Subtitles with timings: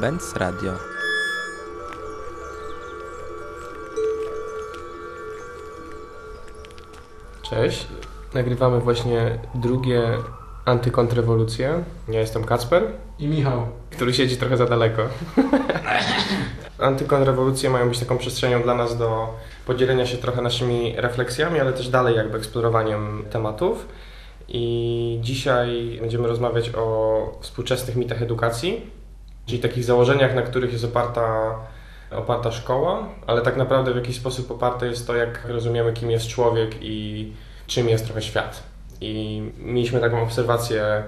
[0.00, 0.72] Benz Radio.
[7.42, 7.86] Cześć.
[8.34, 10.02] Nagrywamy właśnie drugie
[10.64, 11.84] antykontrrewolucje.
[12.08, 12.82] Ja jestem Kacper,
[13.18, 13.66] I Michał.
[13.90, 15.02] który siedzi trochę za daleko.
[16.78, 19.34] Antykontrrewolucje mają być taką przestrzenią dla nas do
[19.66, 23.88] podzielenia się trochę naszymi refleksjami, ale też dalej jakby eksplorowaniem tematów.
[24.48, 28.97] I dzisiaj będziemy rozmawiać o współczesnych mitach edukacji,
[29.48, 31.54] czyli takich założeniach, na których jest oparta,
[32.10, 36.28] oparta szkoła, ale tak naprawdę w jakiś sposób oparte jest to, jak rozumiemy, kim jest
[36.28, 37.32] człowiek i
[37.66, 38.62] czym jest trochę świat.
[39.00, 41.02] I mieliśmy taką obserwację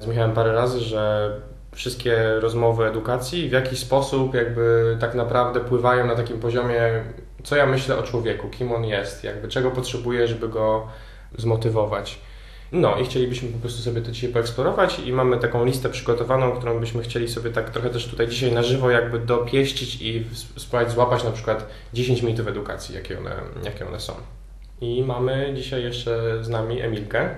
[0.00, 1.30] z Michałem parę razy, że
[1.72, 7.04] wszystkie rozmowy edukacji w jakiś sposób jakby tak naprawdę pływają na takim poziomie,
[7.44, 10.86] co ja myślę o człowieku, kim on jest, jakby czego potrzebuję, żeby go
[11.38, 12.20] zmotywować.
[12.74, 16.80] No i chcielibyśmy po prostu sobie to dzisiaj poeksplorować i mamy taką listę przygotowaną, którą
[16.80, 20.24] byśmy chcieli sobie tak trochę też tutaj dzisiaj na żywo jakby dopieścić i
[20.56, 23.30] spróbować złapać na przykład 10 mitów edukacji, jakie one,
[23.64, 24.12] jakie one są.
[24.80, 27.28] I mamy dzisiaj jeszcze z nami Emilkę.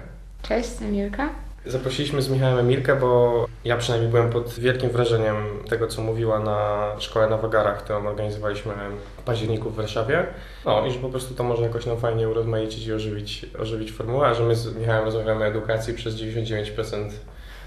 [0.42, 1.45] Cześć, Emilka.
[1.67, 5.36] Zaprosiliśmy z Michałem Emilkę, bo ja przynajmniej byłem pod wielkim wrażeniem
[5.69, 8.72] tego, co mówiła na szkole na Wagarach, którą organizowaliśmy
[9.19, 10.27] w październiku w Warszawie.
[10.64, 14.27] No i że po prostu to może jakoś nam fajnie urozmaicić i ożywić, ożywić formułę,
[14.27, 17.11] a że my z Michałem rozmawiamy o edukacji przez 99%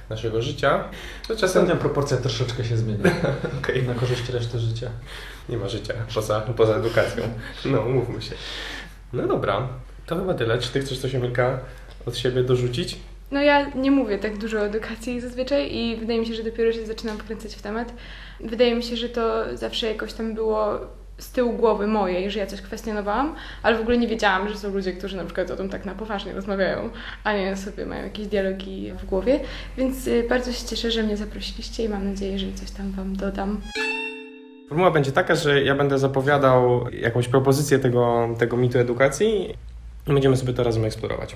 [0.10, 0.84] naszego życia,
[1.28, 3.12] to czasem Ostatnia proporcja troszeczkę się zmienia.
[3.60, 3.84] Okej.
[3.84, 4.90] Na korzyść reszty życia.
[5.50, 7.24] nie ma życia poza, poza edukacją.
[7.66, 8.36] No, umówmy się.
[9.14, 9.68] No dobra,
[10.06, 10.58] to chyba tyle.
[10.58, 11.60] Czy ty chcesz coś Emilka
[12.06, 13.00] od siebie dorzucić?
[13.32, 16.72] No ja nie mówię tak dużo o edukacji zazwyczaj i wydaje mi się, że dopiero
[16.72, 17.94] się zaczynam wkręcać w temat.
[18.40, 20.80] Wydaje mi się, że to zawsze jakoś tam było
[21.18, 24.74] z tyłu głowy mojej, że ja coś kwestionowałam, ale w ogóle nie wiedziałam, że są
[24.74, 26.90] ludzie, którzy na przykład o tym tak na poważnie rozmawiają,
[27.24, 29.40] a nie sobie mają jakieś dialogi w głowie.
[29.78, 33.16] Więc y, bardzo się cieszę, że mnie zaprosiliście i mam nadzieję, że coś tam Wam
[33.16, 33.62] dodam.
[34.70, 39.56] Formuła będzie taka, że ja będę zapowiadał jakąś propozycję tego, tego mitu edukacji
[40.08, 41.36] i będziemy sobie to razem eksplorować.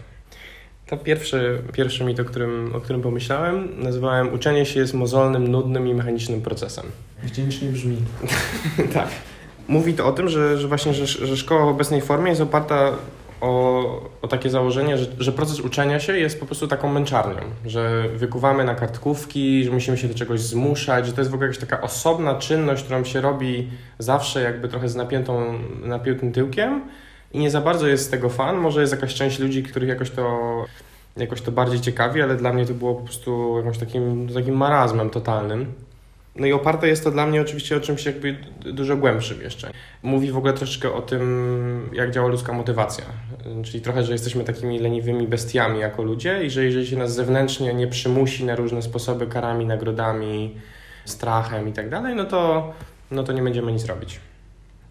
[0.93, 5.87] To pierwszy, pierwszy mit, o którym, o którym pomyślałem, nazywałem uczenie się jest mozolnym, nudnym
[5.87, 6.85] i mechanicznym procesem.
[7.23, 7.97] Wdzięcznie brzmi.
[8.93, 9.07] tak.
[9.67, 12.91] Mówi to o tym, że, że właśnie, że, że szkoła w obecnej formie jest oparta
[13.41, 18.03] o, o takie założenie, że, że proces uczenia się jest po prostu taką męczarnią, że
[18.15, 21.61] wykuwamy na kartkówki, że musimy się do czegoś zmuszać, że to jest w ogóle jakaś
[21.61, 26.81] taka osobna czynność, którą się robi zawsze jakby trochę z napiętą, napiętym tyłkiem
[27.33, 28.57] i nie za bardzo jest z tego fan.
[28.57, 30.65] Może jest jakaś część ludzi, których jakoś to,
[31.17, 35.09] jakoś to bardziej ciekawi, ale dla mnie to było po prostu jakimś takim, takim marazmem
[35.09, 35.73] totalnym.
[36.35, 38.37] No i oparte jest to dla mnie oczywiście o czymś jakby
[38.73, 39.71] dużo głębszym jeszcze.
[40.03, 43.05] Mówi w ogóle troszeczkę o tym, jak działa ludzka motywacja.
[43.63, 47.73] Czyli trochę, że jesteśmy takimi leniwymi bestiami jako ludzie i że jeżeli się nas zewnętrznie
[47.73, 50.55] nie przymusi na różne sposoby karami, nagrodami,
[51.05, 52.73] strachem i tak dalej, no to,
[53.11, 54.19] no to nie będziemy nic robić.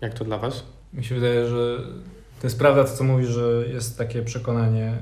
[0.00, 0.64] Jak to dla Was?
[0.92, 1.78] Mi się wydaje, że
[2.42, 4.92] to jest prawda to, co mówi, że jest takie przekonanie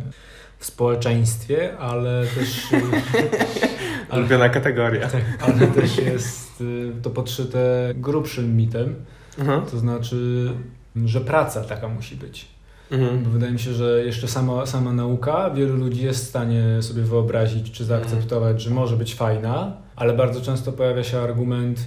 [0.58, 2.66] w społeczeństwie, ale też...
[4.10, 5.08] ale, Ulubiona kategoria.
[5.08, 8.94] tak, ale też jest y, to podszyte grubszym mitem,
[9.38, 9.66] Mhm.
[9.66, 10.50] to znaczy,
[11.04, 12.48] że praca taka musi być.
[12.90, 13.24] Mhm.
[13.24, 17.02] Bo wydaje mi się, że jeszcze sama, sama nauka, wielu ludzi jest w stanie sobie
[17.02, 21.80] wyobrazić czy zaakceptować, że może być fajna, ale bardzo często pojawia się argument,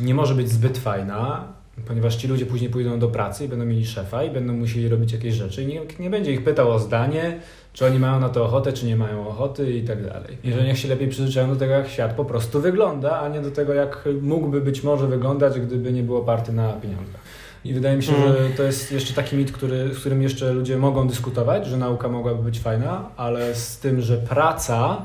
[0.00, 1.44] nie może być zbyt fajna,
[1.86, 5.12] ponieważ ci ludzie później pójdą do pracy i będą mieli szefa i będą musieli robić
[5.12, 7.40] jakieś rzeczy i nikt nie będzie ich pytał o zdanie,
[7.72, 10.38] czy oni mają na to ochotę, czy nie mają ochoty i tak dalej.
[10.44, 13.40] I że niech się lepiej przyzwyczają do tego, jak świat po prostu wygląda, a nie
[13.40, 17.20] do tego, jak mógłby być może wyglądać, gdyby nie był oparty na pieniądzach.
[17.64, 18.28] I wydaje mi się, Mm.
[18.28, 22.08] że to jest jeszcze taki mit, który, z którym jeszcze ludzie mogą dyskutować, że nauka
[22.08, 25.02] mogłaby być fajna, ale z tym, że praca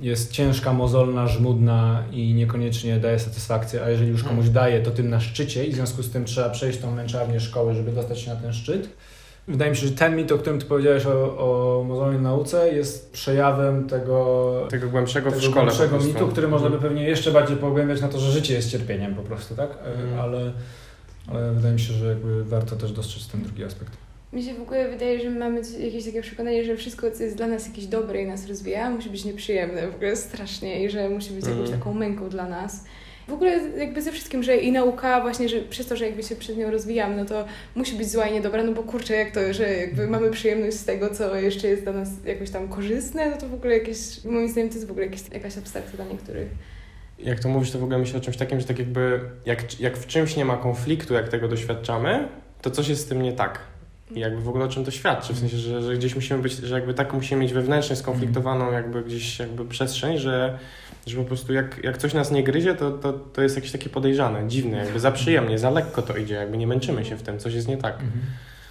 [0.00, 5.10] jest ciężka, mozolna, żmudna i niekoniecznie daje satysfakcję, a jeżeli już komuś daje, to tym
[5.10, 8.30] na szczycie i w związku z tym trzeba przejść tą męczarnię szkoły, żeby dostać się
[8.30, 8.88] na ten szczyt.
[9.48, 13.12] Wydaje mi się, że ten mit, o którym ty powiedziałeś o, o mozolnej nauce, jest
[13.12, 16.92] przejawem tego, Tego głębszego w tego szkole po głębszego mitu, który można by Mhm.
[16.92, 19.70] pewnie jeszcze bardziej pogłębiać na to, że życie jest cierpieniem po prostu, tak?
[19.70, 20.20] Mhm.
[20.20, 20.52] Ale,
[21.28, 23.92] ale wydaje mi się, że jakby warto też dostrzec ten drugi aspekt.
[24.32, 27.36] Mi się w ogóle wydaje, że my mamy jakieś takie przekonanie, że wszystko, co jest
[27.36, 31.08] dla nas jakieś dobre i nas rozwija, musi być nieprzyjemne w ogóle strasznie i że
[31.08, 31.78] musi być jakąś Mhm.
[31.78, 32.84] taką męką dla nas.
[33.28, 36.36] W ogóle jakby ze wszystkim, że i nauka właśnie, że przez to, że jakby się
[36.36, 37.44] przed nią rozwijamy, no to
[37.74, 40.84] musi być zła i niedobra, no bo kurczę, jak to, że jakby mamy przyjemność z
[40.84, 44.48] tego, co jeszcze jest dla nas jakoś tam korzystne, no to w ogóle jakieś, moim
[44.48, 46.48] zdaniem to jest w ogóle jakieś, jakaś abstrakcja dla niektórych.
[47.18, 49.96] Jak to mówisz, to w ogóle myślę o czymś takim, że tak jakby jak, jak
[49.98, 52.28] w czymś nie ma konfliktu, jak tego doświadczamy,
[52.62, 53.58] to coś jest z tym nie tak.
[54.14, 56.52] I jakby w ogóle o czym to świadczy, w sensie, że, że gdzieś musimy być,
[56.52, 60.58] że jakby tak musimy mieć wewnętrznie skonfliktowaną jakby gdzieś jakby przestrzeń, że,
[61.06, 63.90] że po prostu jak, jak coś nas nie gryzie, to, to, to jest jakieś takie
[63.90, 67.38] podejrzane, dziwne, jakby za przyjemnie, za lekko to idzie, jakby nie męczymy się w tym,
[67.38, 67.94] coś jest nie tak.
[67.94, 68.10] Mhm.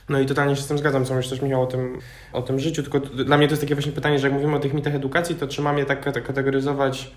[0.09, 1.99] No i totalnie się z tym zgadzam, co myślisz też Michał o tym,
[2.33, 4.59] o tym życiu, tylko dla mnie to jest takie właśnie pytanie, że jak mówimy o
[4.59, 7.11] tych mitach edukacji, to czy mam je tak kate- kategoryzować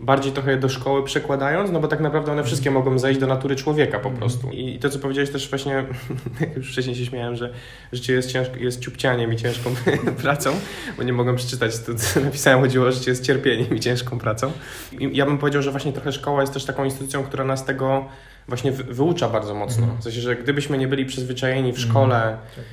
[0.00, 3.56] bardziej trochę do szkoły przekładając, no bo tak naprawdę one wszystkie mogą zejść do natury
[3.56, 4.50] człowieka po prostu.
[4.50, 5.84] I to, co powiedziałeś też właśnie,
[6.56, 7.52] już wcześniej się śmiałem, że
[7.92, 9.70] życie jest, ciężko, jest ciupcianiem i ciężką
[10.22, 10.50] pracą,
[10.96, 14.52] bo nie mogłem przeczytać, to co napisałem, chodziło o życie jest cierpieniem i ciężką pracą.
[15.00, 18.04] I ja bym powiedział, że właśnie trochę szkoła jest też taką instytucją, która nas tego
[18.48, 19.82] właśnie wy- wyucza bardzo mocno.
[19.82, 20.00] Mhm.
[20.00, 22.64] W sensie, że gdybyśmy nie byli przyzwyczajeni w szkole Tak.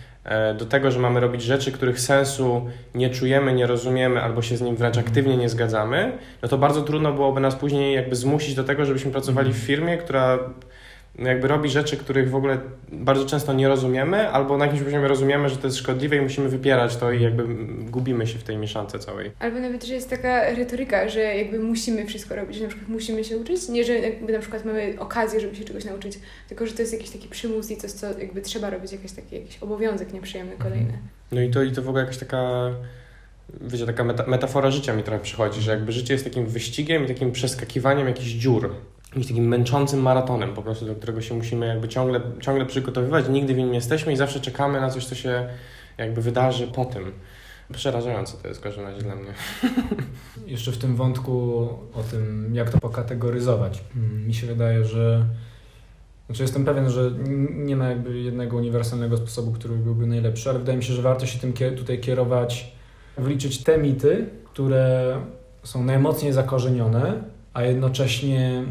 [0.57, 4.61] Do tego, że mamy robić rzeczy, których sensu nie czujemy, nie rozumiemy albo się z
[4.61, 8.63] nim wręcz aktywnie nie zgadzamy, no to bardzo trudno byłoby nas później jakby zmusić do
[8.63, 10.39] tego, żebyśmy pracowali w firmie, która
[11.19, 12.57] jakby robi rzeczy, których w ogóle
[12.92, 16.50] bardzo często nie rozumiemy, albo na jakimś poziomie rozumiemy, że to jest szkodliwe i musimy
[16.50, 17.44] wypierać to i jakby
[17.92, 19.31] gubimy się w tej mieszance całej.
[19.39, 23.24] Albo nawet, że jest taka retoryka, że jakby musimy wszystko robić, że na przykład musimy
[23.24, 26.19] się uczyć, nie, że jakby na przykład mamy okazję, żeby się czegoś nauczyć,
[26.50, 29.36] tylko że to jest jakiś taki przymus i coś, co jakby trzeba robić, jakiś taki
[29.36, 30.98] jakiś obowiązek nieprzyjemny kolejny.
[31.31, 32.71] No i to, i to w ogóle jakaś taka,
[33.62, 37.07] wiecie, taka meta, metafora życia mi trochę przychodzi, że jakby życie jest takim wyścigiem i
[37.07, 38.75] takim przeskakiwaniem jakichś dziur.
[39.13, 43.54] Jakimś takim męczącym maratonem po prostu, do którego się musimy jakby ciągle, ciągle przygotowywać, nigdy
[43.54, 45.48] w nim nie jesteśmy i zawsze czekamy na coś, co się
[45.98, 47.12] jakby wydarzy po tym.
[47.74, 49.33] Przerażające to jest w każdym razie dla mnie.
[50.48, 51.62] Jeszcze w tym wątku
[51.94, 53.83] o tym, jak to pokategoryzować.
[53.95, 55.25] Mm, Mi się wydaje, że.
[56.25, 57.12] Znaczy jestem pewien, że
[57.50, 61.25] nie ma jakby jednego uniwersalnego sposobu, który byłby najlepszy, ale wydaje mi się, że warto
[61.25, 62.75] się tym tutaj kierować,
[63.18, 65.18] wliczyć te mity, które
[65.63, 67.24] są najmocniej zakorzenione,
[67.54, 68.63] a jednocześnie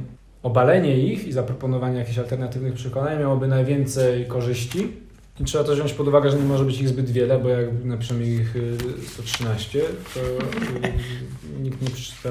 [0.42, 4.92] obalenie ich i zaproponowanie jakichś alternatywnych przekonań miałoby najwięcej korzyści.
[5.40, 7.84] I trzeba też wziąć pod uwagę, że nie może być ich zbyt wiele, bo jak
[7.84, 9.80] napiszemy ich y, 113,
[10.14, 12.30] to y, nikt nie przeczyta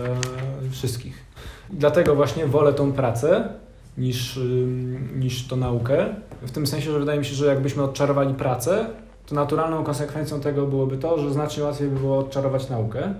[0.71, 1.25] wszystkich.
[1.69, 3.49] Dlatego właśnie wolę tą pracę
[3.97, 4.67] niż, y,
[5.15, 6.05] niż tą naukę.
[6.41, 8.85] W tym sensie, że wydaje mi się, że jakbyśmy odczarowali pracę,
[9.25, 13.13] to naturalną konsekwencją tego byłoby to, że znacznie łatwiej by było odczarować naukę.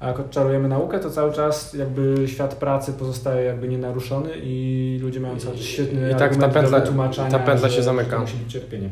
[0.00, 5.20] A jak odczarujemy naukę, to cały czas jakby świat pracy pozostaje jakby nienaruszony i ludzie
[5.20, 8.18] mają cały czas świetny I tak ta pętla- ta pętla że, się zamyka.
[8.18, 8.90] Musi być cierpienie.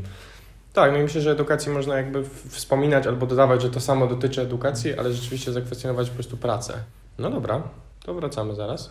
[0.72, 4.42] Tak, no i myślę, że edukacji można jakby wspominać albo dodawać, że to samo dotyczy
[4.42, 6.74] edukacji, ale rzeczywiście zakwestionować po prostu pracę.
[7.18, 7.62] No dobra,
[8.04, 8.90] to wracamy zaraz.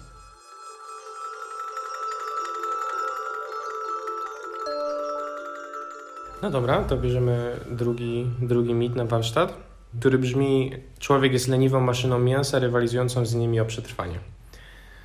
[6.41, 9.53] No dobra, to bierzemy drugi, drugi mit na warsztat,
[10.00, 14.19] który brzmi: Człowiek jest leniwą maszyną mięsa, rywalizującą z nimi o przetrwanie.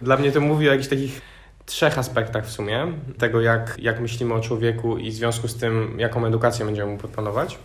[0.00, 1.20] Dla mnie to mówi o jakichś takich
[1.66, 2.86] trzech aspektach w sumie
[3.18, 6.98] tego, jak, jak myślimy o człowieku i w związku z tym, jaką edukację będziemy mu
[6.98, 7.58] proponować.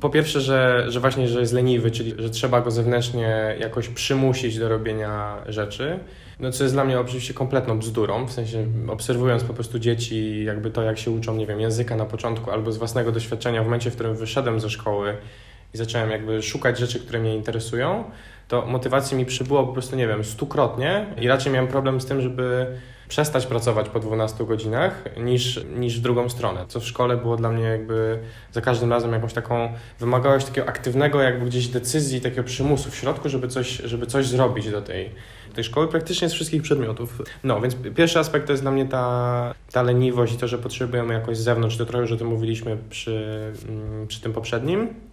[0.00, 4.58] Po pierwsze, że, że właśnie, że jest leniwy, czyli że trzeba go zewnętrznie jakoś przymusić
[4.58, 5.98] do robienia rzeczy.
[6.40, 10.70] No co jest dla mnie oczywiście kompletną bzdurą, w sensie obserwując po prostu dzieci, jakby
[10.70, 13.90] to jak się uczą, nie wiem, języka na początku albo z własnego doświadczenia w momencie,
[13.90, 15.16] w którym wyszedłem ze szkoły
[15.74, 18.04] i zacząłem jakby szukać rzeczy, które mnie interesują,
[18.48, 22.20] to motywacji mi przybyło po prostu, nie wiem, stukrotnie i raczej miałem problem z tym,
[22.20, 22.66] żeby
[23.10, 26.64] przestać pracować po 12 godzinach niż, niż w drugą stronę.
[26.68, 28.18] Co w szkole było dla mnie jakby
[28.52, 32.96] za każdym razem jakąś taką, wymagało się takiego aktywnego jakby gdzieś decyzji, takiego przymusu w
[32.96, 35.10] środku, żeby coś, żeby coś zrobić do tej,
[35.54, 37.22] tej szkoły, praktycznie z wszystkich przedmiotów.
[37.44, 41.36] No, więc pierwszy aspekt to jest dla mnie ta, ta i to, że potrzebujemy jakoś
[41.36, 45.09] z zewnątrz, to trochę już o tym mówiliśmy przy, mm, przy tym poprzednim.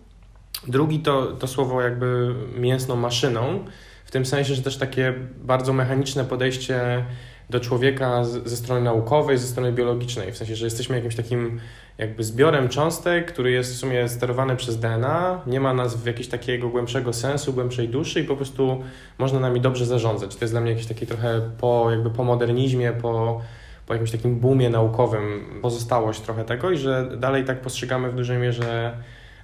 [0.67, 3.65] Drugi to, to słowo jakby mięsną maszyną,
[4.05, 7.05] w tym sensie, że też takie bardzo mechaniczne podejście
[7.49, 11.59] do człowieka z, ze strony naukowej, ze strony biologicznej, w sensie, że jesteśmy jakimś takim
[11.97, 16.27] jakby zbiorem cząstek, który jest w sumie sterowany przez DNA, nie ma nas w jakiegoś
[16.27, 18.83] takiego głębszego sensu, głębszej duszy i po prostu
[19.17, 20.35] można nami dobrze zarządzać.
[20.35, 23.41] To jest dla mnie jakieś takie trochę po, jakby po modernizmie, po,
[23.85, 28.37] po jakimś takim boomie naukowym pozostałość trochę tego i że dalej tak postrzegamy w dużej
[28.37, 28.97] mierze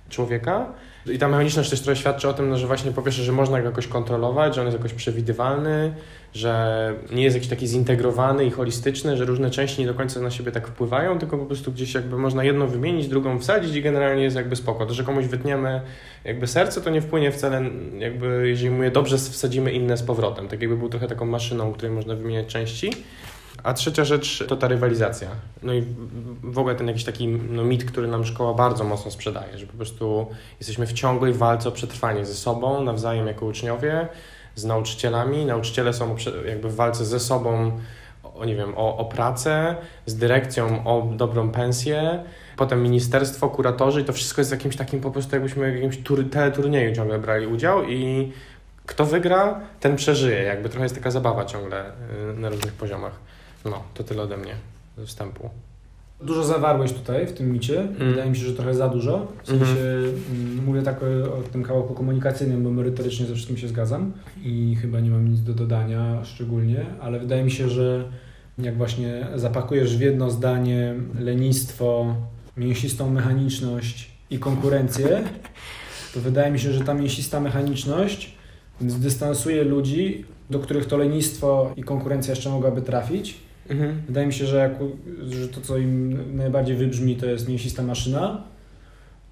[0.10, 0.74] człowieka.
[1.06, 3.62] I ta mechaniczność też trochę świadczy o tym, no, że właśnie po pierwsze, że można
[3.62, 5.94] go jakoś kontrolować, że on jest jakoś przewidywalny,
[6.34, 10.32] że nie jest jakiś taki zintegrowany i holistyczny, że różne części nie do końca na
[10.32, 14.24] siebie tak wpływają, tylko po prostu gdzieś jakby można jedną wymienić, drugą wsadzić i generalnie
[14.24, 14.86] jest jakby spoko.
[14.86, 15.82] To, że komuś wytniemy
[16.24, 17.62] jakby serce, to nie wpłynie wcale
[17.98, 20.48] jakby, jeżeli mu je dobrze wsadzimy inne z powrotem.
[20.48, 22.92] Tak jakby był trochę taką maszyną, której można wymieniać części.
[23.64, 25.28] A trzecia rzecz to ta rywalizacja.
[25.64, 25.82] No i
[26.44, 29.74] w- ogóle ten jakiś taki no, mit, który nam szkoła bardzo mocno sprzedaje, że po
[29.74, 30.28] prostu
[30.60, 34.08] jesteśmy w ciągłej walce o przetrwanie ze sobą, nawzajem jako uczniowie,
[34.56, 35.46] z nauczycielami.
[35.46, 36.16] Nauczyciele są
[36.48, 37.72] jakby w walce ze sobą
[38.36, 42.24] o nie wiem, o, o pracę, z dyrekcją o dobrą pensję,
[42.58, 46.30] potem ministerstwo, kuratorzy i to wszystko jest jakimś takim po prostu jakbyśmy w jakimś tur,
[46.30, 48.32] teleturnieju ciągle brali udział i
[48.86, 50.44] kto wygra, ten przeżyje.
[50.44, 53.14] Jakby trochę jest taka zabawa ciągle y, na różnych poziomach.
[53.66, 54.56] No, to tyle ode mnie
[54.98, 55.50] ze wstępu.
[56.22, 57.80] Dużo zawarłeś tutaj w tym micie.
[57.80, 58.10] Mm.
[58.10, 59.28] Wydaje mi się, że trochę za dużo.
[59.44, 59.80] W sensie
[60.32, 64.12] mm, mówię tak o, o tym kawałku komunikacyjnym, bo merytorycznie ze wszystkim się zgadzam
[64.44, 68.10] i chyba nie mam nic do dodania szczególnie, ale wydaje mi się, że
[68.58, 72.16] jak właśnie zapakujesz w jedno zdanie lenistwo,
[72.58, 75.24] mięsistą mechaniczność i konkurencję,
[76.14, 78.34] to wydaje mi się, że ta mięsista mechaniczność
[78.88, 83.38] zdystansuje ludzi, do których to lenistwo i konkurencja jeszcze mogłaby trafić.
[83.70, 84.02] Mhm.
[84.08, 84.72] Wydaje mi się, że, jak,
[85.30, 88.44] że to, co im najbardziej wybrzmi, to jest mięsista maszyna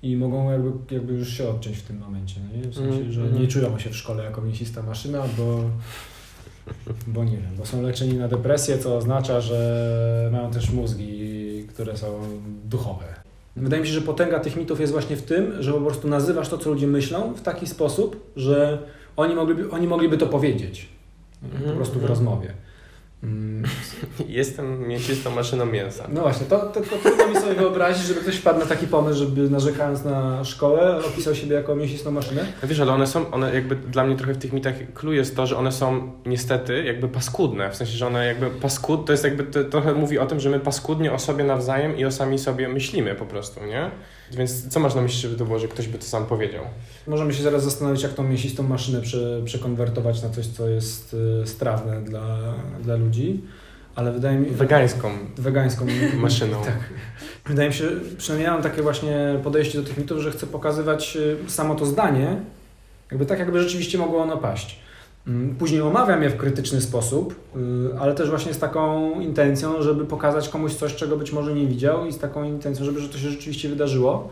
[0.04, 2.36] i mogą jakby, jakby już się odciąć w tym momencie.
[2.52, 2.70] No nie?
[2.70, 5.64] W sensie, Mhm, że nie czują się w szkole jako mięsista maszyna, bo,
[7.08, 11.98] bo nie wiem, bo są leczeni na depresję, co oznacza, że mają też mózgi, które
[11.98, 12.08] są
[12.66, 13.06] duchowe.
[13.56, 16.50] Wydaje mi się, że potęga tych mitów jest właśnie w tym, że po prostu nazywasz
[16.50, 18.78] to, co ludzie myślą w taki sposób, że
[19.16, 20.88] oni mogliby, oni mogliby to powiedzieć
[21.42, 22.54] po Mhm, prostu w rozmowie.
[23.24, 23.64] Mm,
[24.28, 26.08] Jestem mięsistą maszyną mięsa.
[26.14, 29.20] no właśnie, to, to, to trudno mi sobie wyobrazić, żeby ktoś wpadł na taki pomysł,
[29.20, 32.46] żeby narzekając na szkołę opisał siebie jako mięsistą maszynę.
[32.62, 35.36] No wiesz, ale one są, one jakby dla mnie trochę w tych mitach clue jest
[35.36, 39.24] to, że one są niestety jakby paskudne, w sensie, że one jakby paskud, to jest
[39.24, 42.40] jakby, to, trochę mówi o tym, że my paskudnie o sobie nawzajem i o sami
[42.40, 43.92] sobie myślimy po prostu, nie?
[44.38, 46.64] Więc co masz na myśli, żeby to było, że ktoś by to sam powiedział?
[47.08, 51.48] Możemy się zaraz zastanowić, jak tą mięsistą maszynę prze, przekonwertować na coś, co jest y,
[51.48, 52.38] strawne dla,
[52.84, 53.42] dla ludzi,
[53.96, 55.86] ale wydaje mi Wegańską wegańską
[56.16, 56.62] maszyną.
[56.66, 56.80] Tak.
[57.46, 61.18] Wydaje mi się, przynajmniej ja mam takie właśnie podejście do tych mitów, że chcę pokazywać
[61.18, 62.36] y, samo to zdanie,
[63.12, 64.80] jakby tak, jakby rzeczywiście mogło ono paść.
[65.28, 67.36] Mm, Później omawiam je w krytyczny sposób,
[67.96, 71.68] y, ale też właśnie z taką intencją, żeby pokazać komuś coś, czego być może nie
[71.68, 74.30] widział i z taką intencją, żeby że to się rzeczywiście wydarzyło.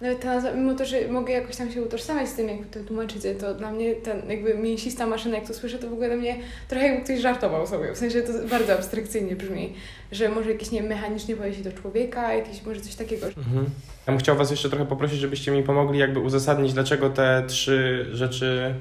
[0.00, 2.80] Nawet ta nazwa, mimo to, że mogę jakoś tam się utożsamiać z tym, jak to
[2.80, 6.16] tłumaczycie, to dla mnie ten jakby mięsista maszyna, jak to słyszę, to w ogóle dla
[6.16, 6.36] mnie
[6.68, 7.94] trochę jakby ktoś żartował sobie.
[7.94, 9.74] W sensie to bardzo abstrakcyjnie brzmi,
[10.12, 13.26] że może jakieś nie mechanicznie powiedzieć do człowieka, jakieś może coś takiego.
[13.26, 13.64] Mhm.
[14.06, 18.06] Ja bym chciał Was jeszcze trochę poprosić, żebyście mi pomogli jakby uzasadnić, dlaczego te trzy
[18.12, 18.74] rzeczy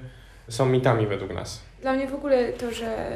[0.49, 1.59] są mitami według nas.
[1.81, 3.09] Dla mnie w ogóle to, że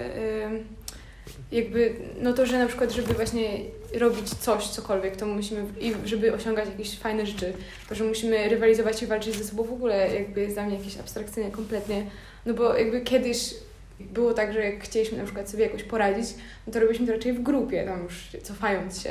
[1.52, 3.60] jakby, no to, że na przykład, żeby właśnie
[4.00, 7.54] robić coś, cokolwiek, to musimy, i żeby osiągać jakieś fajne rzeczy,
[7.90, 10.98] to, że musimy rywalizować i walczyć ze sobą w ogóle jakby jest dla mnie jakieś
[10.98, 12.06] abstrakcyjne kompletnie,
[12.46, 13.54] no bo jakby kiedyś
[14.00, 16.28] było tak, że jak chcieliśmy na przykład sobie jakoś poradzić,
[16.68, 19.10] no to robiliśmy to raczej w grupie, tam już cofając się.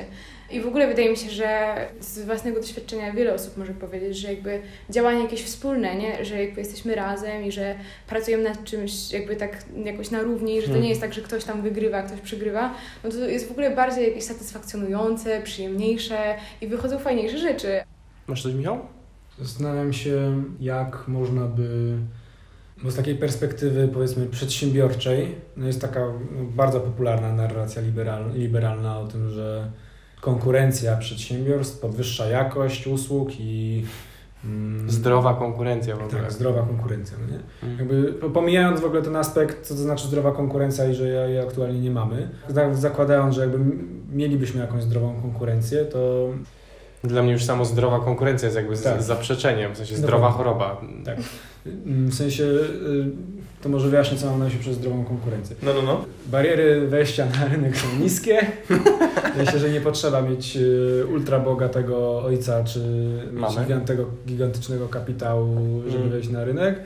[0.50, 4.32] I w ogóle wydaje mi się, że z własnego doświadczenia wiele osób może powiedzieć, że
[4.32, 4.60] jakby
[4.90, 6.24] działanie jakieś wspólne, nie?
[6.24, 7.74] że jakby jesteśmy razem i że
[8.06, 10.82] pracujemy nad czymś jakby tak jakoś na równi, że to Hmm.
[10.82, 12.74] nie jest tak, że ktoś tam wygrywa, ktoś przegrywa,
[13.04, 17.80] no to jest w ogóle bardziej jakieś satysfakcjonujące, przyjemniejsze i wychodzą fajniejsze rzeczy.
[18.26, 18.78] Masz coś, Michał?
[19.40, 21.96] Zastanawiam się, jak można by,
[22.82, 28.98] bo z takiej perspektywy powiedzmy przedsiębiorczej, no jest taka no, bardzo popularna narracja liberal, liberalna
[28.98, 29.70] o tym, że
[30.20, 33.84] konkurencja przedsiębiorstw podwyższa jakość usług i
[34.44, 36.22] mm, Zdrowa konkurencja w ogóle.
[36.22, 37.16] tak, zdrowa konkurencja.
[37.20, 37.40] No nie?
[37.70, 37.78] Mhm.
[37.78, 41.38] Jakby po- pomijając w ogóle ten aspekt, co to znaczy zdrowa konkurencja i że jej
[41.40, 43.58] aktualnie nie mamy, tak zakładając, że jakby
[44.12, 46.28] mielibyśmy jakąś zdrową konkurencję, to
[47.04, 49.02] Dla mnie już samo zdrowa konkurencja jest jakby z, Tak.
[49.02, 50.08] zaprzeczeniem, w sensie Dokładnie.
[50.08, 50.80] zdrowa choroba.
[51.04, 51.16] Tak.
[51.86, 53.04] mm, w sensie y,
[53.62, 55.56] to może wyjaśnię, co mam na myśli przez zdrową konkurencję.
[55.62, 56.04] No, no, no.
[56.26, 58.46] Bariery wejścia na rynek są niskie.
[59.38, 62.80] Myślę, że nie potrzeba mieć y, ultra bogatego ojca czy
[63.60, 65.56] gigantego, gigantycznego kapitału,
[65.86, 66.10] żeby Mm.
[66.10, 66.80] wejść na rynek.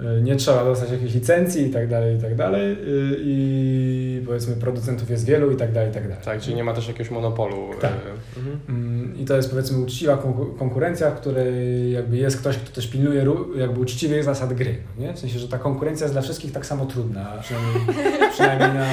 [0.00, 2.72] Y, Nie trzeba dostać jakiejś licencji i tak dalej, i tak dalej.
[2.72, 2.76] Y,
[3.20, 6.24] I powiedzmy producentów jest wielu i tak dalej, i tak dalej.
[6.24, 7.56] Tak, czyli nie ma też jakiegoś monopolu.
[7.80, 7.92] Tak.
[7.92, 8.58] e, Mhm.
[8.68, 12.86] Mm, I to jest powiedzmy uczciwa konku- konkurencja, w której jakby jest ktoś, kto też
[12.86, 13.26] pilnuje
[13.56, 14.76] jakby uczciwych zasad gry.
[14.98, 15.12] No nie?
[15.14, 17.74] W sensie, że ta konkurencja jest dla wszystkich tak samo trudna, przynajmniej,
[18.32, 18.86] przynajmniej na...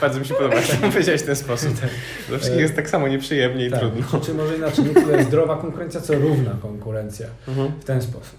[0.00, 1.80] Bardzo mi się podoba, jak powiedziałeś w ten sposób.
[1.80, 1.90] Tak.
[2.28, 4.20] Dla wszystkich jest tak samo nieprzyjemnie i Tak, trudno.
[4.20, 7.68] Czy może inaczej, nie tyle zdrowa konkurencja, co równa konkurencja Mhm.
[7.80, 8.38] w ten sposób.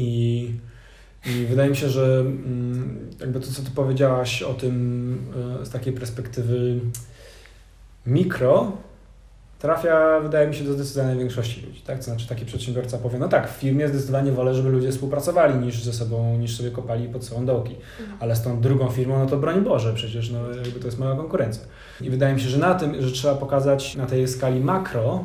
[0.00, 0.50] I,
[1.26, 5.18] i wydaje mi się, że mm, jakby to, co ty powiedziałaś o tym
[5.60, 6.80] e, z takiej perspektywy
[8.06, 8.72] mikro,
[9.58, 11.80] trafia, wydaje mi się, do zdecydowanej większości ludzi.
[11.80, 11.98] Tak?
[11.98, 15.82] To znaczy taki przedsiębiorca powie, no tak, w firmie zdecydowanie wolę, żeby ludzie współpracowali niż
[15.82, 17.76] ze sobą, niż sobie kopali pod sobą dołki.
[18.20, 21.16] Ale z tą drugą firmą, no to broń Boże, przecież no, jakby to jest mała
[21.16, 21.62] konkurencja.
[22.00, 25.24] I wydaje mi się, że na tym, że trzeba pokazać na tej skali makro,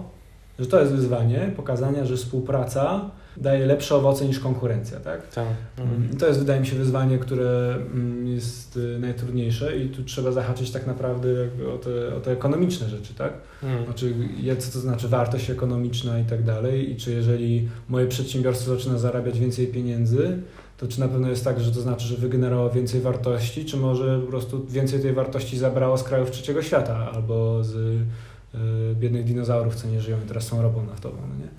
[0.60, 5.28] że to jest wyzwanie, pokazania, że współpraca daje lepsze owoce niż konkurencja, tak?
[5.28, 5.48] Tak.
[5.78, 6.10] Mhm.
[6.14, 10.32] I to jest, wydaje mi się, wyzwanie, które mm, jest y, najtrudniejsze i tu trzeba
[10.32, 13.34] zahaczyć tak naprawdę jakby o te, o te ekonomiczne rzeczy, tak?
[13.64, 13.86] Mhm.
[13.86, 18.76] Znaczy, jak- co to znaczy wartość ekonomiczna i tak dalej i czy jeżeli moje przedsiębiorstwo
[18.76, 20.38] zaczyna zarabiać więcej pieniędzy,
[20.78, 24.20] to czy na pewno jest tak, że to znaczy, że wygenerowało więcej wartości, czy może
[24.20, 28.00] po prostu więcej tej wartości zabrało z krajów trzeciego świata albo z y,
[28.96, 31.50] biednych dinozaurów, co nie żyją i teraz są ropą naftową, no nie?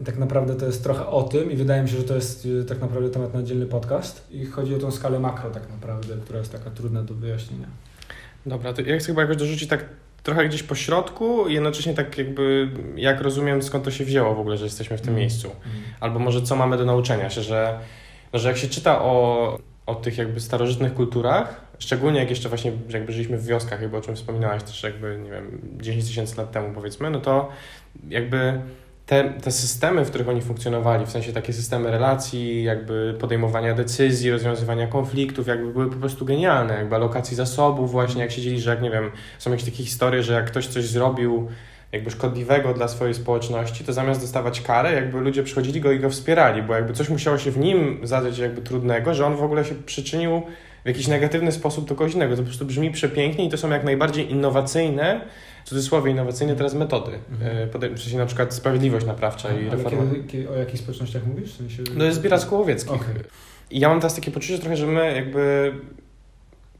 [0.00, 2.46] I tak naprawdę to jest trochę o tym i wydaje mi się, że to jest
[2.46, 6.14] y, tak naprawdę temat na oddzielny podcast i chodzi o tą skalę makro tak naprawdę,
[6.24, 7.66] która jest taka trudna do wyjaśnienia.
[8.46, 9.84] Dobra, to ja chcę chyba jakoś dorzucić tak
[10.22, 14.40] trochę gdzieś po środku i jednocześnie tak jakby, jak rozumiem, skąd to się wzięło w
[14.40, 15.20] ogóle, że jesteśmy w tym Mm.
[15.20, 15.50] miejscu.
[16.00, 17.78] Albo może co mamy do nauczenia się, że,
[18.32, 22.72] no, że jak się czyta o, o tych jakby starożytnych kulturach, szczególnie jak jeszcze właśnie
[22.88, 26.52] jakby żyliśmy w wioskach, jakby o czym wspominałaś też jakby, nie wiem, 10 tysięcy lat
[26.52, 27.48] temu powiedzmy, no to
[28.08, 28.60] jakby
[29.08, 34.30] te, te systemy, w których oni funkcjonowali, w sensie takie systemy relacji, jakby podejmowania decyzji,
[34.30, 38.82] rozwiązywania konfliktów, jakby były po prostu genialne, jakby alokacji zasobów właśnie, jak siedzieli, że jak
[38.82, 41.48] nie wiem, są jakieś takie historie, że jak ktoś coś zrobił
[41.92, 46.10] jakby szkodliwego dla swojej społeczności, to zamiast dostawać karę, jakby ludzie przychodzili go i go
[46.10, 49.64] wspierali, bo jakby coś musiało się w nim zadziać jakby trudnego, że on w ogóle
[49.64, 50.42] się przyczynił
[50.84, 52.36] w jakiś negatywny sposób do kogoś innego.
[52.36, 55.20] To po prostu brzmi przepięknie i to są jak najbardziej innowacyjne,
[55.64, 57.18] w cudzysłowie innowacyjne teraz metody.
[57.30, 57.56] Mhm.
[57.56, 60.02] E, podej- W sensie na przykład sprawiedliwość naprawcza i Ale reforma.
[60.12, 61.52] kiedy, kiedy, o jakich społecznościach mówisz?
[61.52, 61.82] W sensie...
[61.96, 62.92] No jest zbieracko-łowieckich.
[62.94, 63.14] Okej.
[63.70, 65.72] I ja mam teraz takie poczucie trochę, że my jakby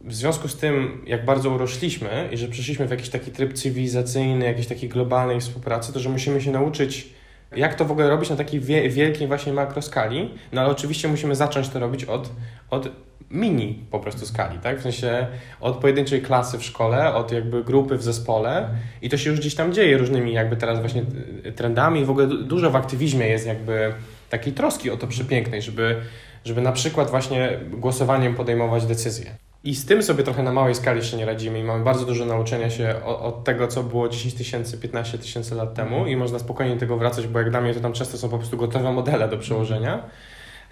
[0.01, 4.45] w związku z tym, jak bardzo urośliśmy i że przeszliśmy w jakiś taki tryb cywilizacyjny,
[4.45, 7.09] jakiejś takiej globalnej współpracy, to że musimy się nauczyć,
[7.57, 11.35] jak to w ogóle robić na takiej wie, wielkiej właśnie makroskali, no ale oczywiście musimy
[11.35, 12.31] zacząć to robić od,
[12.71, 12.89] od
[13.31, 14.79] mini po prostu skali, tak?
[14.79, 15.27] W sensie
[15.61, 18.69] od pojedynczej klasy w szkole, od jakby grupy w zespole
[19.03, 21.03] i to się już gdzieś tam dzieje różnymi jakby teraz właśnie
[21.47, 22.05] y, trendami.
[22.05, 23.93] W ogóle du- dużo w aktywizmie jest jakby
[24.31, 25.97] takiej troski o to przepięknej, żeby,
[26.45, 29.48] żeby na przykład właśnie głosowaniem podejmować decyzje.
[29.65, 32.25] I z tym sobie trochę na małej skali jeszcze nie radzimy i mamy bardzo dużo
[32.25, 36.75] nauczenia się od tego, co było 10 tysięcy, 15 tysięcy lat temu i można spokojnie
[36.75, 39.29] do tego wracać, bo jak dla mnie to tam często są po prostu gotowe modele
[39.29, 40.03] do przełożenia.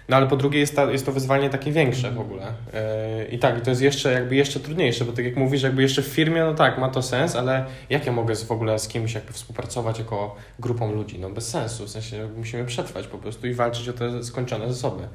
[0.09, 2.53] No ale po drugie jest, ta, jest to wyzwanie takie większe w ogóle.
[3.19, 5.81] Yy, I tak, i to jest jeszcze jakby jeszcze trudniejsze, bo tak jak mówisz, jakby
[5.81, 8.79] jeszcze w firmie, no tak, ma to sens, ale jak ja mogę z, w ogóle
[8.79, 11.19] z kimś jakby współpracować jako grupą ludzi?
[11.19, 15.07] No bez sensu, w sensie musimy przetrwać po prostu i walczyć o te skończone zasoby.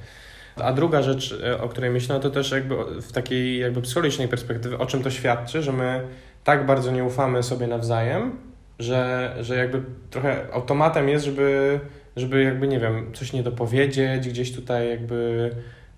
[0.56, 4.78] A druga rzecz, e, o której myślę, to też jakby w takiej jakby psychologicznej perspektywy,
[4.78, 6.00] o czym to świadczy, że my
[6.44, 8.36] tak bardzo nie ufamy sobie nawzajem,
[8.78, 11.80] że, że jakby trochę automatem jest, żeby,
[12.16, 15.50] żeby jakby, nie wiem, coś nie dopowiedzieć, gdzieś tutaj jakby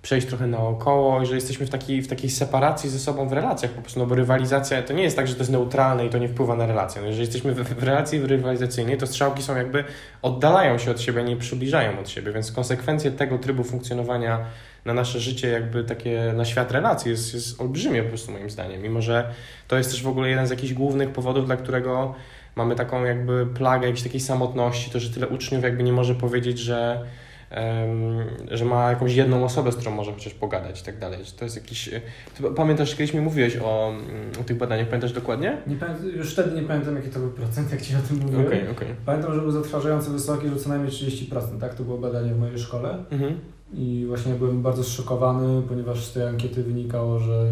[0.04, 3.72] przejść trochę naokoło i że jesteśmy w takiej, w takiej separacji ze sobą w relacjach
[3.72, 6.18] po prostu, no bo rywalizacja to nie jest tak, że to jest neutralne i to
[6.18, 7.00] nie wpływa na relację.
[7.00, 9.84] No jeżeli jesteśmy w, w relacji rywalizacyjnej, to strzałki są jakby,
[10.22, 14.44] oddalają się od siebie, nie przybliżają od siebie, więc konsekwencje tego trybu funkcjonowania
[14.84, 18.82] na nasze życie, jakby takie na świat relacji jest, jest olbrzymie po prostu moim zdaniem,
[18.82, 19.30] mimo że
[19.68, 22.14] to jest też w ogóle jeden z jakichś głównych powodów, dla którego
[22.56, 26.58] mamy taką jakby plagę jakiejś takiej samotności, to, że tyle uczniów jakby nie może powiedzieć,
[26.58, 27.04] że
[28.50, 31.24] że ma jakąś jedną osobę, z którą może chociaż pogadać i tak dalej.
[31.24, 31.88] Że to jest jakiś...
[31.88, 32.00] e,
[32.56, 35.56] pamiętasz, kiedyś mi mówiłeś o, mm, o tych badaniach, pamiętasz dokładnie?
[35.66, 38.46] Nie pamiętam, już wtedy nie pamiętam, jaki to był procent, jak Ci o tym mówiłem.
[38.46, 38.88] Okej, okej.
[39.06, 41.74] Pamiętam, że był zatrważająco wysoki, że co najmniej 30%, tak?
[41.74, 43.04] To było badanie w mojej szkole.
[43.10, 43.38] Mhm.
[43.74, 47.46] I właśnie byłem bardzo zszokowany, ponieważ z tej ankiety wynikało, że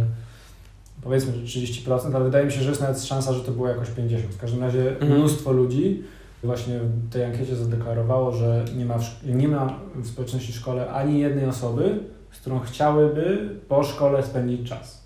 [1.03, 3.88] powiedzmy, że 30%, ale wydaje mi się, że jest nawet szansa, że to było jakoś
[3.88, 4.17] 50%.
[4.19, 5.12] W każdym razie Mhm.
[5.12, 6.03] mnóstwo ludzi
[6.46, 11.20] właśnie w tej ankiecie zadeklarowało, że nie ma, w, nie ma w społeczności szkole ani
[11.20, 11.98] jednej osoby,
[12.33, 15.02] z którą chciałyby po szkole spędzić czas.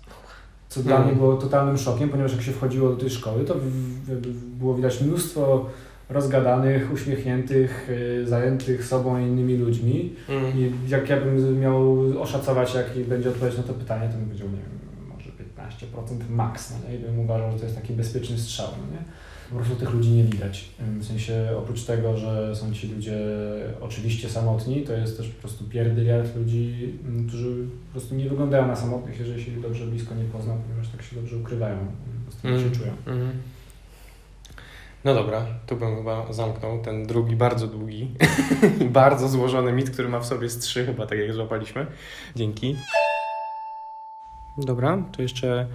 [0.69, 1.09] Co dla Mhm.
[1.09, 4.75] mnie było totalnym szokiem, ponieważ jak się wchodziło do tej szkoły, to w, w, było
[4.75, 5.65] widać mnóstwo
[6.09, 10.13] rozgadanych, uśmiechniętych, y, zajętych sobą i innymi ludźmi.
[10.29, 10.57] Mhm.
[10.59, 14.47] I jak ja bym miał oszacować, jaki będzie odpowiedź na to pytanie, to bym powiedział,
[14.47, 16.95] nie wiem, może 15% maks, no nie?
[16.95, 19.03] I bym uważał, że to jest taki bezpieczny strzał, no nie?
[19.49, 20.69] Po prostu tych ludzi nie widać.
[20.79, 23.17] W sensie oprócz tego, że są ci ludzie
[23.81, 28.67] oczywiście samotni, to jest też po prostu pierdyliard ludzi, m, którzy po prostu nie wyglądają
[28.67, 32.31] na samotnych, jeżeli się ich dobrze blisko nie pozna, ponieważ tak się dobrze ukrywają, po
[32.31, 32.63] prostu Mhm.
[32.73, 32.91] się czują.
[33.07, 33.31] Mhm.
[35.05, 38.11] No dobra, tu bym chyba zamknął ten drugi, bardzo długi
[38.81, 41.85] i bardzo złożony mit, który ma w sobie z trzy chyba, tak jak złapaliśmy.
[42.35, 42.75] Dzięki.
[44.57, 45.67] Dobra, to jeszcze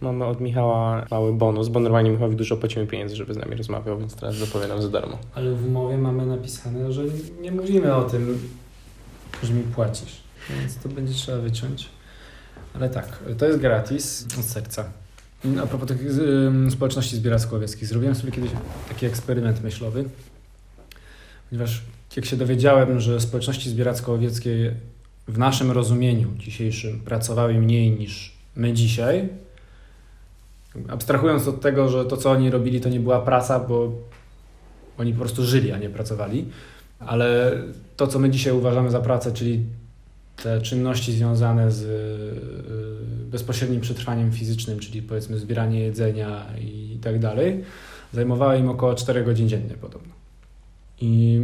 [0.00, 3.98] mamy od Michała mały bonus, bo normalnie Michałowi dużo płacimy pieniędzy, żeby z nami rozmawiał,
[3.98, 5.18] więc teraz dopowiadam za darmo.
[5.34, 7.02] Ale w umowie mamy napisane, że
[7.40, 8.38] nie mówimy o tym,
[9.42, 10.20] że mi płacisz.
[10.60, 11.88] Więc to będzie trzeba wyciąć.
[12.74, 14.84] Ale tak, to jest gratis od serca.
[15.62, 18.50] A propos tych ym, społeczności zbieracko-łowieckich, zrobiłem sobie kiedyś
[18.88, 20.04] taki eksperyment myślowy.
[21.50, 21.82] Ponieważ
[22.16, 24.74] jak się dowiedziałem, że społeczności zbieracko-łowieckie
[25.28, 29.28] w naszym rozumieniu dzisiejszym pracowały mniej niż my dzisiaj,
[30.88, 33.92] abstrahując od tego, że to co oni robili to nie była praca, bo
[34.98, 36.46] oni po prostu żyli, a nie pracowali,
[36.98, 37.52] ale
[37.96, 39.64] to co my dzisiaj uważamy za pracę, czyli
[40.42, 47.64] te czynności związane z y, bezpośrednim przetrwaniem fizycznym, czyli powiedzmy zbieranie jedzenia i tak dalej,
[48.12, 50.14] zajmowały im około 4 godzin dziennie podobno.
[51.00, 51.42] I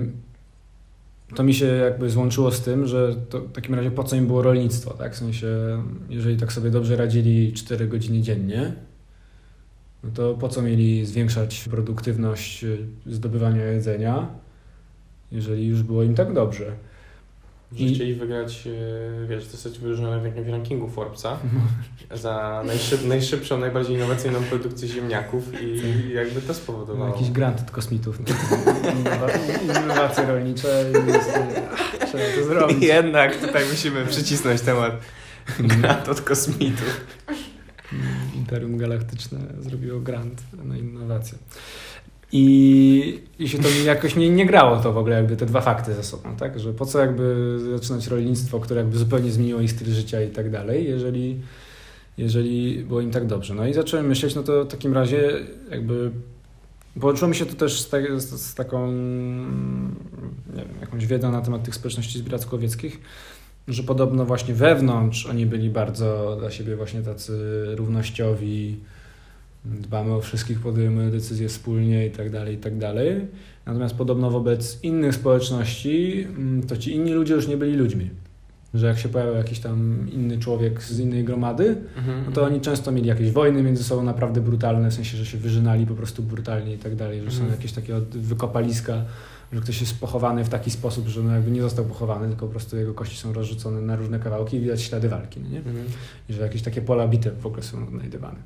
[1.34, 4.42] to mi się jakby złączyło z tym, że w takim razie po co im było
[4.42, 5.14] rolnictwo, tak?
[5.14, 5.46] W sensie,
[6.08, 8.72] jeżeli tak sobie dobrze radzili 4 godziny dziennie,
[10.06, 14.26] no to po co mieli zwiększać produktywność y, zdobywania jedzenia,
[15.32, 16.72] jeżeli już było im tak dobrze.
[17.72, 21.38] Że I- chcieli wygrać, e, wiesz, zostać wyróżnione w jakimś rankingu Forbesa
[22.14, 25.82] za najszyb, najszybszą, najbardziej innowacyjną produkcję ziemniaków i
[26.14, 27.12] jakby to No, spowodowało.
[27.14, 28.20] jakiś grant od kosmitów.
[28.24, 31.30] Innowa- Innowacje rolnicze jest,
[31.72, 32.82] ach, trzeba to zrobić.
[32.82, 35.00] Jednak tutaj musimy przycisnąć temat
[35.58, 37.00] grant od kosmitów.
[38.46, 41.38] Imperium Galaktyczne zrobiło grant na innowacje.
[42.32, 45.94] I, I się to jakoś nie, nie grało to w ogóle jakby te dwa fakty
[45.94, 46.61] ze sobą, tak?
[46.61, 50.50] Że po co jakby zaczynać rolnictwo, które jakby zupełnie zmieniło ich styl życia i tak
[50.50, 51.40] dalej, jeżeli,
[52.18, 53.54] jeżeli było im tak dobrze.
[53.54, 55.32] No i zacząłem myśleć, no to w takim razie
[55.70, 56.11] jakby
[57.00, 61.40] połączyło mi się to też z, te, z, z taką nie wiem, jakąś wiedzą na
[61.40, 63.00] temat tych społeczności zbieracko-łowieckich,
[63.68, 68.76] że podobno właśnie wewnątrz oni byli bardzo dla siebie właśnie tacy równościowi,
[69.64, 73.26] dbamy o wszystkich, podejmujemy decyzje wspólnie i tak dalej, i tak dalej.
[73.66, 78.11] Natomiast podobno wobec innych społeczności, mm, to ci inni ludzie już nie byli ludźmi.
[78.74, 81.76] Że jak się pojawiał jakiś tam inny człowiek z innej gromady,
[82.26, 85.38] no to oni często mieli jakieś wojny między sobą naprawdę brutalne, w sensie, że się
[85.38, 87.52] wyżynali po prostu brutalnie i tak dalej, że są Mhm.
[87.52, 89.05] jakieś takie wykopaliska,
[89.52, 92.52] że ktoś jest pochowany w taki sposób, że no jakby nie został pochowany, tylko po
[92.52, 95.59] prostu jego kości są rozrzucone na różne kawałki i widać ślady walki, no nie?
[95.59, 95.87] Mhm.
[96.28, 98.38] I że jakieś takie pola bitew w ogóle są odnajdywane.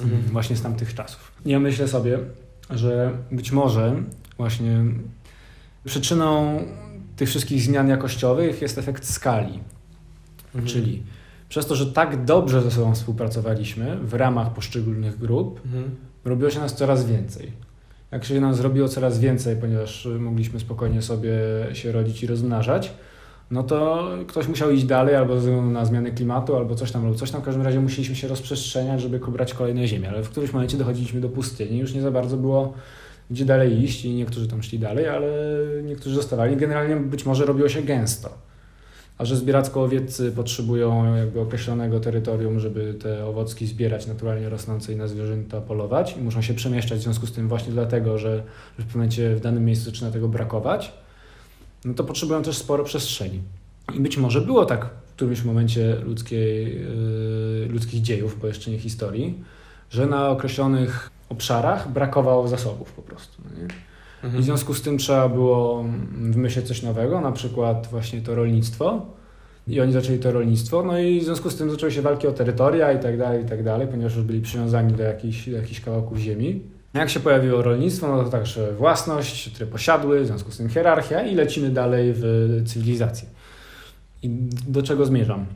[0.00, 0.22] Mhm.
[0.22, 1.32] Właśnie z tamtych czasów.
[1.46, 2.18] Ja myślę sobie,
[2.70, 4.02] że być może
[4.36, 4.84] właśnie
[5.84, 6.58] przyczyną
[7.16, 9.60] tych wszystkich zmian jakościowych jest efekt skali.
[10.46, 10.66] Mhm.
[10.66, 11.02] Czyli
[11.48, 15.96] przez to, że tak dobrze ze sobą współpracowaliśmy w ramach poszczególnych grup, Mhm.
[16.24, 17.52] robiło się nas coraz więcej.
[18.12, 21.32] Jak się nam zrobiło coraz więcej, ponieważ mogliśmy spokojnie sobie
[21.72, 22.92] się rodzić i rozmnażać,
[23.50, 27.04] no to ktoś musiał iść dalej albo ze względu na zmiany klimatu, albo coś tam,
[27.04, 27.40] albo coś tam.
[27.40, 31.20] W każdym razie musieliśmy się rozprzestrzeniać, żeby brać kolejne ziemię, ale w którymś momencie dochodziliśmy
[31.20, 32.74] do pustyni, już nie za bardzo było
[33.30, 35.28] gdzie dalej iść i niektórzy tam szli dalej, ale
[35.82, 36.56] niektórzy zostawali.
[36.56, 38.49] Generalnie być może robiło się gęsto.
[39.20, 45.08] A że zbieracko-łowieccy potrzebują jakby określonego terytorium, żeby te owocki zbierać naturalnie rosnące i na
[45.08, 48.86] zwierzęta polować i muszą się przemieszczać w związku z tym właśnie dlatego, że że w
[48.86, 50.92] pewnym momencie w danym miejscu zaczyna tego brakować,
[51.84, 53.40] no to potrzebują też sporo przestrzeni.
[53.94, 56.74] I być może było tak w którymś momencie ludzkiej,
[57.60, 59.44] yy, ludzkich dziejów, bo jeszcze nie historii,
[59.90, 63.42] że na określonych obszarach brakowało zasobów po prostu.
[63.44, 63.68] No
[64.22, 64.28] nie?
[64.28, 64.44] I w Mhm.
[64.44, 69.06] związku z tym trzeba było wymyślić coś nowego, na przykład właśnie to rolnictwo.
[69.68, 72.32] I oni zaczęli to rolnictwo, no i w związku z tym zaczęły się walki o
[72.32, 75.80] terytoria i tak dalej, i tak dalej, ponieważ już byli przywiązani do jakichś, do jakichś
[75.80, 76.60] kawałków ziemi.
[76.94, 81.22] Jak się pojawiło rolnictwo, no to także własność, które posiadły, w związku z tym hierarchia
[81.26, 82.22] i lecimy dalej w
[82.66, 83.28] cywilizację.
[84.22, 84.28] I
[84.68, 85.46] do czego zmierzam?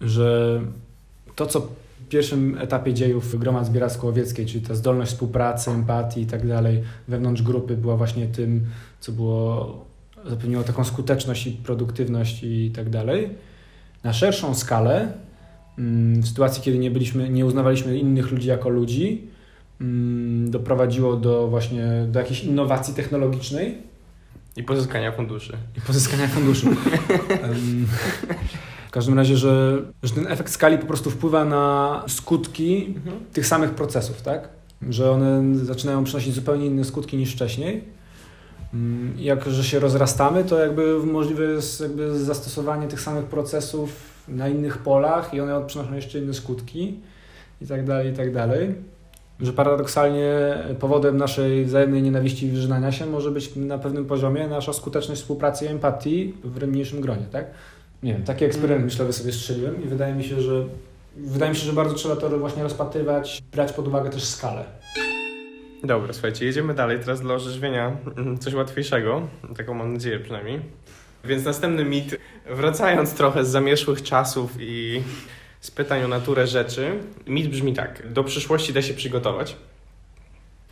[0.00, 0.60] Że
[1.36, 1.68] to, co
[2.08, 7.76] pierwszym etapie dziejów gromad zbieracko-łowieckiej, czyli ta zdolność współpracy, empatii i tak dalej wewnątrz grupy
[7.76, 8.66] była właśnie tym,
[9.00, 9.84] co było,
[10.26, 13.30] zapewniło taką skuteczność i produktywność i tak dalej.
[14.04, 15.12] Na szerszą skalę,
[15.78, 19.28] mm, w sytuacji, kiedy nie byliśmy, nie uznawaliśmy innych ludzi jako ludzi,
[19.80, 23.74] mm, doprowadziło do właśnie do jakiejś innowacji technologicznej,
[24.56, 25.52] I pozyskania funduszy.
[25.76, 26.66] i pozyskania funduszy.
[28.96, 32.94] Każdym razie, że, że ten efekt skali po prostu wpływa na skutki
[33.32, 34.48] tych samych procesów, tak?
[34.88, 37.84] Że one zaczynają przynosić zupełnie inne skutki niż wcześniej.
[38.74, 43.90] Mm, Jak że się rozrastamy, to jakby możliwe jest jakby zastosowanie tych samych procesów
[44.28, 47.00] na innych polach i one przynoszą jeszcze inne skutki
[47.62, 48.74] i tak dalej, i tak dalej.
[49.40, 50.32] Że paradoksalnie
[50.80, 55.64] powodem naszej wzajemnej nienawiści i wyżynania się może być na pewnym poziomie nasza skuteczność współpracy
[55.64, 57.46] i empatii w mniejszym gronie, tak?
[58.02, 58.84] Nie wiem, taki eksperyment Mm.
[58.84, 60.64] myślowy sobie strzeliłem i wydaje mi się, że
[61.16, 64.64] wydaje mi się, że bardzo trzeba to właśnie rozpatrywać, brać pod uwagę też skalę.
[65.84, 67.00] Dobra, słuchajcie, jedziemy dalej.
[67.00, 69.28] Teraz dla orzeźwienia mm, coś łatwiejszego.
[69.56, 70.60] Taką mam nadzieję przynajmniej.
[71.24, 72.16] Więc następny mit,
[72.50, 75.02] wracając trochę z zamierzchłych czasów i
[75.60, 76.90] z pytań o naturę rzeczy.
[77.26, 78.12] Mit brzmi tak.
[78.12, 79.56] Do przyszłości da się przygotować.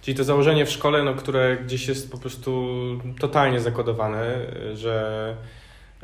[0.03, 2.69] Czyli to założenie w szkole, no, które gdzieś jest po prostu
[3.19, 4.37] totalnie zakodowane,
[4.75, 5.37] że,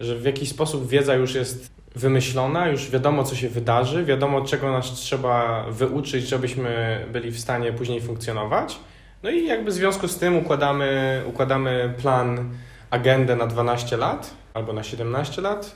[0.00, 4.72] że w jakiś sposób wiedza już jest wymyślona, już wiadomo, co się wydarzy, wiadomo, czego
[4.72, 8.78] nas trzeba wyuczyć, żebyśmy byli w stanie później funkcjonować.
[9.22, 12.50] No i jakby w związku z tym układamy, układamy plan,
[12.90, 15.74] agendę na 12 lat albo na 17 lat.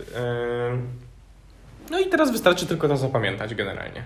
[1.91, 4.05] No i teraz wystarczy tylko to zapamiętać generalnie.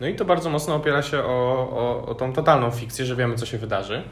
[0.00, 3.34] No i to bardzo mocno opiera się o, o, o tą totalną fikcję, że wiemy,
[3.34, 4.02] co się wydarzy.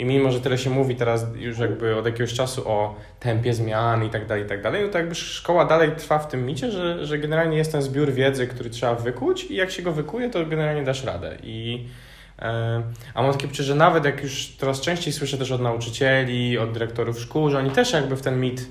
[0.00, 4.04] I mimo, że tyle się mówi teraz już jakby od jakiegoś czasu o tempie zmian
[4.04, 7.06] i tak dalej, i tak dalej, to jakby szkoła dalej trwa w tym micie, że,
[7.06, 10.46] że generalnie jest ten zbiór wiedzy, który trzeba wykuć i jak się go wykuje, to
[10.46, 11.36] generalnie dasz radę.
[11.42, 11.86] I,
[12.38, 12.82] e,
[13.14, 16.72] a mam takie poczucie, że nawet jak już coraz częściej słyszę też od nauczycieli, od
[16.72, 18.66] dyrektorów szkół, że oni też jakby w ten mit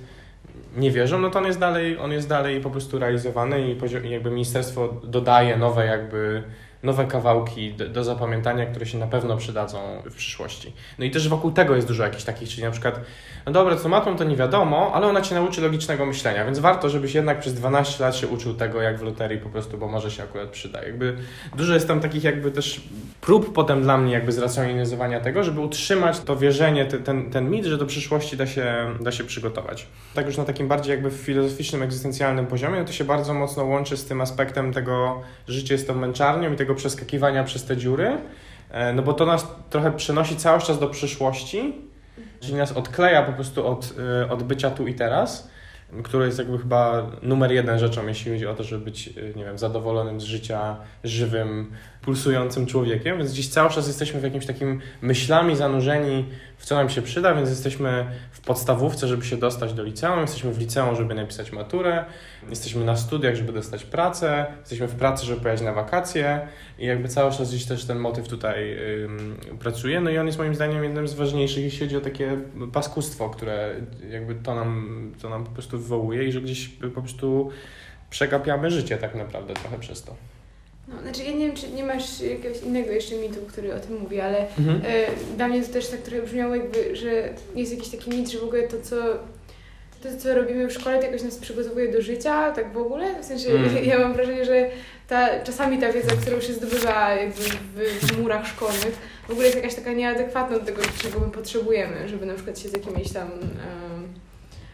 [0.78, 3.78] nie wierzą, no to on jest dalej, on jest dalej po prostu realizowany i
[4.12, 6.44] jakby ministerstwo dodaje nowe jakby
[6.84, 10.74] nowe kawałki do, do, zapamiętania, które się na pewno przydadzą w przyszłości.
[11.00, 13.00] No i też wokół tego jest dużo jakichś takich, czyli na przykład,
[13.46, 16.90] no dobra, co matą to nie wiadomo, ale ona cię nauczy logicznego myślenia, więc warto,
[16.90, 20.12] żebyś jednak przez 12 lat się uczył tego, jak w loterii po prostu, bo może
[20.12, 20.84] się akurat przyda.
[20.84, 21.18] Jakby
[21.56, 22.82] dużo jest tam takich jakby też
[23.22, 27.66] prób potem dla mnie jakby zracjonalizowania tego, żeby utrzymać to wierzenie, ten, ten, ten mit,
[27.66, 29.88] że do przyszłości da się, da się przygotować.
[30.14, 33.98] Tak już na takim bardziej jakby filozoficznym, egzystencjalnym poziomie, no to się bardzo mocno łączy
[33.98, 38.18] z tym aspektem tego, życie jest tą męczarnią i tego tego przeskakiwania przez te dziury,
[38.72, 41.74] e, no bo to nas trochę przenosi cały czas do przyszłości,
[42.40, 45.50] czyli nas odkleja po prostu od, e, od bycia tu i teraz,
[46.04, 49.46] które jest jakby chyba numer jeden rzeczą, jeśli chodzi o to, żeby być, e, nie
[49.46, 54.82] wiem, zadowolonym z życia, żywym, pulsującym człowiekiem, więc dziś cały czas jesteśmy w jakimś takim
[55.02, 56.26] myślami zanurzeni
[56.60, 60.54] w co nam się przyda, więc jesteśmy w podstawówce, żeby się dostać do liceum, jesteśmy
[60.54, 62.06] w liceum, żeby napisać maturę,
[62.50, 66.48] jesteśmy na studiach, żeby dostać pracę, jesteśmy w pracy, żeby pojechać na wakacje
[66.80, 70.38] i jakby cały czas gdzieś też ten motyw tutaj ym, pracuje, no i on jest
[70.38, 72.38] moim zdaniem jednym z ważniejszych, jeśli chodzi o takie
[72.74, 73.76] paskustwo, które
[74.10, 77.50] jakby to nam, to nam po prostu wywołuje i że gdzieś po prostu
[78.10, 80.39] przegapiamy życie tak naprawdę trochę przez to.
[80.90, 84.00] No, znaczy ja nie wiem, czy nie masz jakiegoś innego jeszcze mitu, który o tym
[84.00, 84.82] mówi, ale mhm.
[84.82, 88.40] y, dla mnie to też tak trochę brzmiało jakby, że jest jakiś taki mit, że
[88.40, 88.96] w ogóle to, co
[90.04, 93.22] to, co robimy w szkole, to jakoś nas przygotowuje do życia, tak w ogóle?
[93.22, 93.86] W sensie mm.
[93.86, 94.70] ja mam wrażenie, że
[95.08, 98.98] ta, czasami ta wiedza, którą się zdobywa jakby w, w murach szkolnych,
[99.28, 102.70] w ogóle jest jakaś taka nieadekwatna do tego, czego my potrzebujemy, żeby na przykład się
[102.70, 103.28] z jakimiś tam...
[103.28, 103.89] Y,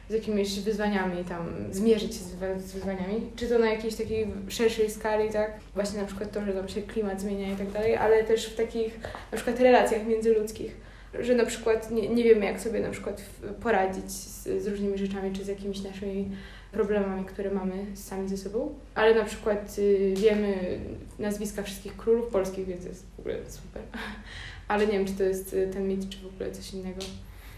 [0.09, 5.29] z jakimiś wyzwaniami tam, zmierzyć się z wyzwaniami, czy to na jakiejś takiej szerszej skali,
[5.29, 8.45] tak, właśnie na przykład to, że tam się klimat zmienia i tak dalej, ale też
[8.45, 8.99] w takich
[9.31, 10.75] na przykład relacjach międzyludzkich,
[11.19, 13.21] że na przykład nie, nie wiemy, jak sobie na przykład
[13.61, 16.29] poradzić z, z różnymi rzeczami, czy z jakimiś naszymi
[16.71, 20.79] problemami, które mamy sami ze sobą, ale na przykład y, wiemy
[21.19, 23.81] nazwiska wszystkich królów polskich, więc jest w ogóle super.
[24.67, 27.01] Ale nie wiem, czy to jest y, ten mit, czy w ogóle coś innego.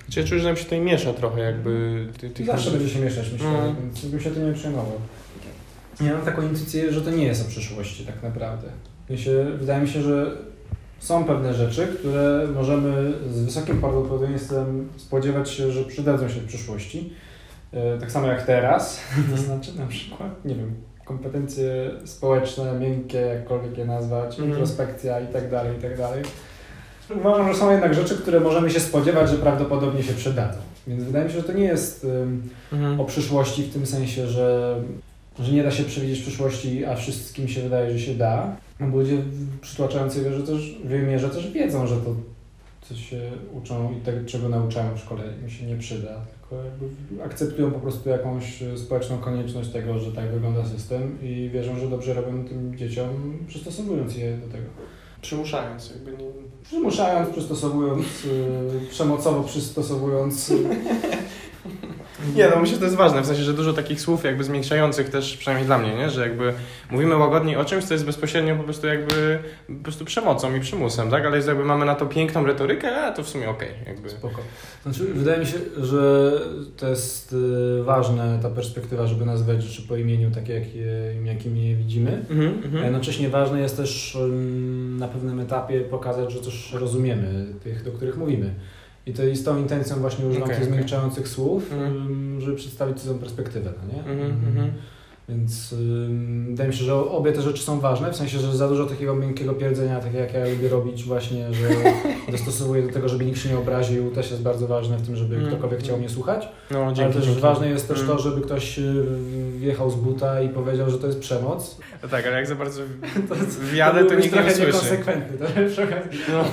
[0.10, 2.06] Czy ja czuję, że nam się tutaj miesza trochę jakby...
[2.20, 3.76] Ty, tych Zawsze będzie się mieszać, myślę, mm.
[3.82, 5.00] więc bym się tym nie przejmował.
[6.02, 8.67] Ja mam taką intuicję, że to nie jest o przyszłości tak naprawdę.
[9.58, 10.38] wydaje mi się, że
[11.00, 17.13] są pewne rzeczy, które możemy z wysokim prawdopodobieństwem spodziewać się, że przydadzą się w przyszłości.
[17.72, 23.78] E, tak samo jak teraz, to znaczy na przykład, nie wiem, kompetencje społeczne, miękkie, jakkolwiek
[23.78, 24.50] je nazwać, mm.
[24.50, 26.24] introspekcja i tak dalej, i tak dalej
[27.15, 30.60] Uważam, że są jednak rzeczy, które możemy się spodziewać, że prawdopodobnie się przydadzą.
[30.88, 32.08] Więc wydaje mi się, że to nie jest
[32.74, 33.00] mhm.
[33.00, 34.76] o przyszłości w tym sensie, że,
[35.39, 38.56] że nie da się przewidzieć przyszłości, a wszystkim się wydaje, że się da.
[38.80, 42.15] Bo ludzie w przytłaczającej wierze też, wymierze też wiedzą, że to,
[42.82, 46.22] co się uczą i tego, czego nauczają w szkole, im się nie przyda.
[46.32, 51.80] Tylko jakby akceptują po prostu jakąś społeczną konieczność tego, że tak wygląda system i wierzą,
[51.80, 54.67] że dobrze robią tym dzieciom, przystosowując je do tego.
[55.21, 56.30] Przymuszając, jakby nie...
[56.63, 60.53] Przymuszając, przystosowując, yy, przemocowo przystosowując.
[62.36, 65.10] Nie, no myślę, że to jest ważne, w sensie, że dużo takich słów jakby zmiękczających
[65.10, 66.10] też, przynajmniej dla mnie, nie?
[66.10, 66.53] że jakby
[66.91, 71.12] mówimy łagodniej o czymś, co jest bezpośrednio po prostu jakby po prostu przemocą i przymusem,
[71.12, 71.25] tak?
[71.25, 73.69] Ale jest jakby mamy na to piękną retorykę, a to w sumie okej.
[73.69, 74.10] Okay, jakby.
[74.10, 74.41] Spoko.
[74.84, 76.32] Znaczy, wydaje mi się, że
[76.77, 77.34] to jest
[77.80, 82.25] y, ważne ta perspektywa, żeby nazwać rzeczy po imieniu takie, jakie, jakimi je widzimy.
[82.30, 82.82] Mm -hmm.
[82.82, 84.17] A jednocześnie ważne jest też
[84.97, 88.53] na pewnym etapie pokazać, że coś rozumiemy tych, do których mówimy.
[89.08, 91.34] I to z tą intencją właśnie używam okay, tych zmiękczających okay.
[91.34, 92.41] słów, mm.
[92.41, 94.04] żeby przedstawić tę perspektywę, no nie?
[94.04, 94.70] Mm -hmm.
[95.30, 95.78] Więc yy,
[96.48, 99.16] wydaje mi się, że obie te rzeczy są ważne, w sensie, że za dużo takiego
[99.16, 101.68] miękkiego pierdzenia, tak jak ja lubię robić właśnie, że
[102.32, 105.36] dostosowuję do tego, żeby nikt się nie obraził, też jest bardzo ważne w tym, żeby
[105.36, 105.48] Mm.
[105.48, 106.48] ktokolwiek chciał mnie słuchać.
[106.72, 107.42] No, Ale dzięki, też dzięki.
[107.42, 108.12] ważne jest też Mm.
[108.12, 109.06] to, żeby ktoś yy,
[109.58, 111.78] wjechał z buta i powiedział, że to jest przemoc.
[112.04, 112.82] No Tak, ale jak za bardzo
[113.30, 113.36] To
[113.72, 114.66] wjadę, to byłbyś nikt nie usłyszy.
[114.66, 115.38] niekonsekwentny.
[115.38, 115.46] To.
[116.32, 116.44] No.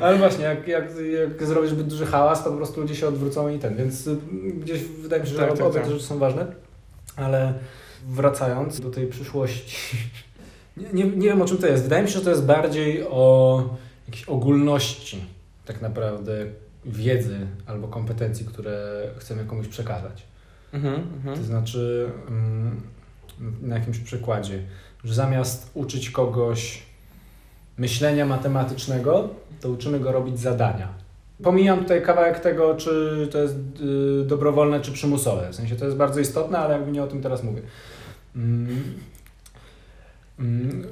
[0.00, 0.84] Ale właśnie, jak, jak,
[1.20, 3.76] jak zrobisz zbyt duży hałas, to po prostu ludzie się odwrócą i ten.
[3.76, 4.16] Więc y,
[4.60, 5.90] gdzieś wydaje mi się, że Tak, obie tak, te tak.
[5.90, 6.46] rzeczy są ważne.
[7.16, 7.54] Ale
[8.06, 9.76] wracając do tej przyszłości.
[10.76, 11.82] Nie, nie, nie wiem o czym to jest.
[11.82, 15.24] Wydaje mi się, że to jest bardziej o jakiejś ogólności
[15.66, 16.46] tak naprawdę
[16.84, 20.22] wiedzy albo kompetencji, które chcemy komuś przekazać.
[20.72, 21.44] Mhm, To mhm.
[21.44, 22.80] znaczy, mm,
[23.62, 24.62] na jakimś przykładzie,
[25.04, 26.82] że zamiast uczyć kogoś
[27.78, 29.28] myślenia matematycznego,
[29.60, 31.03] to uczymy go robić zadania.
[31.42, 33.56] Pomijam tutaj kawałek tego, czy to jest
[34.20, 35.48] y, dobrowolne, czy przymusowe.
[35.50, 37.62] W sensie to jest bardzo istotne, ale jakby nie o tym teraz mówię.
[38.36, 38.94] Mm,
[40.38, 40.86] mm,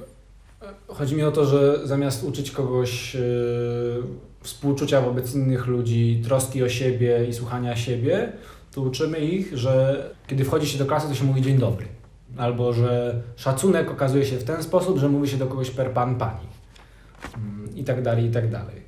[0.88, 4.02] Chodzi mi o to, że zamiast uczyć kogoś y,
[4.40, 8.32] współczucia wobec innych ludzi, troski o siebie i słuchania siebie,
[8.74, 11.86] to uczymy ich, że kiedy wchodzi się do klasy, to się mówi dzień dobry.
[12.36, 16.14] Albo że szacunek okazuje się w ten sposób, że mówi się do kogoś per pan,
[16.14, 16.46] pani.
[17.34, 18.81] Mm, I tak dalej, i tak dalej.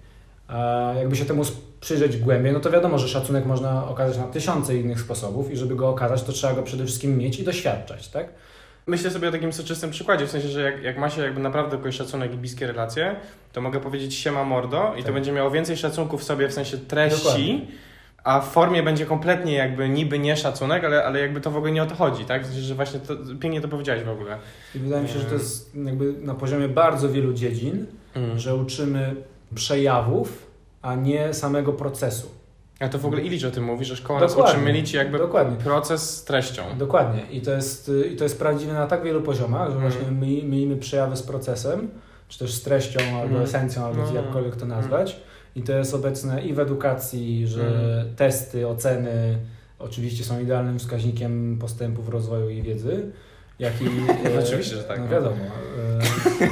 [0.48, 1.42] A jakby się temu
[1.80, 5.76] przyjrzeć głębiej, no to wiadomo, że szacunek można okazać na tysiące innych sposobów i żeby
[5.76, 8.28] go okazać, to trzeba go przede wszystkim mieć i doświadczać, tak?
[8.86, 11.76] Myślę sobie o takim soczystym przykładzie, w sensie, że jak, jak ma się jakby naprawdę
[11.76, 13.16] kogoś szacunek i bliskie relacje,
[13.52, 15.14] to mogę powiedzieć siema mordo i to Tak.
[15.14, 17.60] będzie miało więcej szacunku w sobie, w sensie treści, Dokładnie.
[18.24, 21.72] a w formie będzie kompletnie jakby niby nie szacunek, ale, ale jakby to w ogóle
[21.72, 22.42] nie o to chodzi, tak?
[22.42, 24.38] W sensie, że właśnie to, pięknie to powiedziałeś w ogóle.
[24.74, 27.86] I wydaje mi się, że to jest jakby na poziomie bardzo wielu dziedzin,
[28.36, 29.14] że uczymy
[29.54, 30.46] przejawów,
[30.82, 32.28] a nie samego procesu.
[32.80, 34.54] A to w ogóle Ilicz o tym mówi, że szkoła nas Dokładnie.
[34.54, 35.56] uczy mylić jakby Dokładnie.
[35.56, 36.62] proces z treścią.
[36.78, 37.22] Dokładnie.
[37.30, 39.92] I to jest, i to jest prawdziwe na tak wielu poziomach, że Mhm.
[39.92, 41.88] właśnie my, mylimy przejawy z procesem,
[42.28, 43.42] czy też z treścią, albo Mhm.
[43.42, 44.14] esencją, albo No.
[44.14, 45.16] jakkolwiek to nazwać.
[45.56, 48.14] I to jest obecne i w edukacji, że Mhm.
[48.16, 49.38] testy, oceny
[49.78, 53.02] oczywiście są idealnym wskaźnikiem postępów rozwoju i wiedzy,
[53.58, 53.84] jak i...
[54.36, 55.10] e, Oczywiście, że tak, No no.
[55.10, 55.36] wiadomo.
[55.36, 56.50] E, e,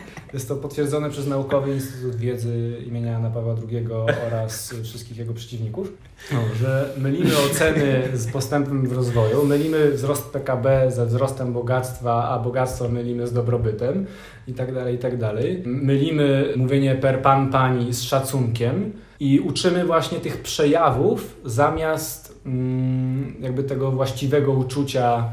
[0.32, 3.86] jest to potwierdzone przez Naukowy Instytut Wiedzy imienia Jana Pawła II
[4.26, 5.92] oraz wszystkich jego przeciwników,
[6.60, 12.88] że mylimy oceny z postępem w rozwoju, mylimy wzrost PKB ze wzrostem bogactwa, a bogactwo
[12.88, 14.06] mylimy z dobrobytem
[14.48, 15.62] i tak dalej, i tak dalej.
[15.66, 23.62] Mylimy mówienie per pan, pani z szacunkiem i uczymy właśnie tych przejawów zamiast mm, jakby
[23.62, 25.30] tego właściwego uczucia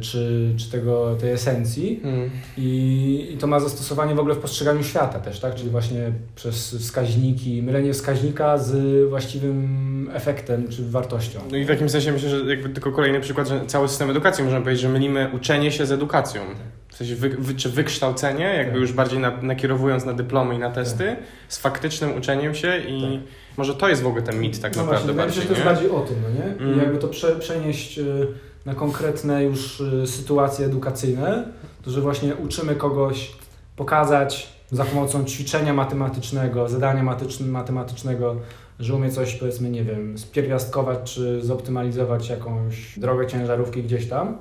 [0.00, 2.00] czy, czy tego, tej esencji.
[2.02, 2.30] Hmm.
[2.58, 5.54] I, I to ma zastosowanie w ogóle w postrzeganiu świata też, tak?
[5.54, 11.40] Czyli właśnie przez wskaźniki, mylenie wskaźnika z właściwym efektem czy wartością.
[11.50, 14.44] No i w jakimś sensie myślę, że jakby tylko kolejny przykład, że cały system edukacji
[14.44, 16.42] można powiedzieć, że mylimy uczenie się z edukacją.
[16.88, 18.80] W sensie wy, wy, czy wykształcenie, jakby Tak.
[18.80, 21.16] już bardziej na, nakierowując na dyplomy i na testy,
[21.48, 23.20] z faktycznym uczeniem się i
[23.56, 25.64] może to jest w ogóle ten mit tak no naprawdę właśnie, bardziej, że to jest
[25.64, 26.52] bardziej o tym, no nie?
[26.52, 26.74] Mm.
[26.74, 28.26] I jakby to prze, przenieść y,
[28.66, 31.48] na konkretne już y, sytuacje edukacyjne,
[31.82, 33.32] to że właśnie uczymy kogoś
[33.76, 38.36] pokazać za pomocą ćwiczenia matematycznego, zadania matycz- matematycznego,
[38.80, 44.38] że umie coś, powiedzmy, nie wiem, spierwiastkować czy zoptymalizować jakąś drogę ciężarówki gdzieś tam,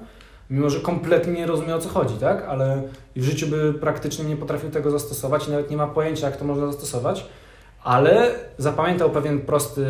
[0.50, 2.46] mimo że kompletnie nie rozumie o co chodzi, tak?
[2.48, 2.84] Ale
[3.16, 6.46] w życiu by praktycznie nie potrafił tego zastosować i nawet nie ma pojęcia, jak to
[6.46, 7.26] można zastosować,
[7.84, 9.86] ale zapamiętał pewien prosty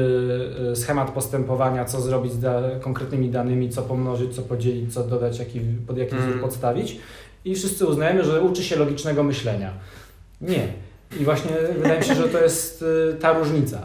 [0.72, 5.40] y, schemat postępowania, co zrobić z da konkretnymi danymi, co pomnożyć, co podzielić, co dodać,
[5.40, 6.30] jaki, pod jaki Mm.
[6.30, 7.00] wzór podstawić
[7.46, 9.74] i wszyscy uznajemy, że uczy się logicznego myślenia.
[10.42, 10.68] Nie.
[11.20, 13.78] I właśnie wydaje mi się, że to jest y, ta różnica,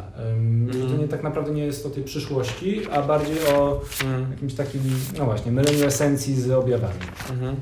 [0.70, 1.00] że to Mm.
[1.00, 4.30] nie, tak naprawdę nie jest o tej przyszłości, a bardziej o Mm.
[4.30, 4.80] jakimś takim,
[5.18, 6.94] no właśnie, myleniu esencji z objawami.
[7.30, 7.56] Mhm.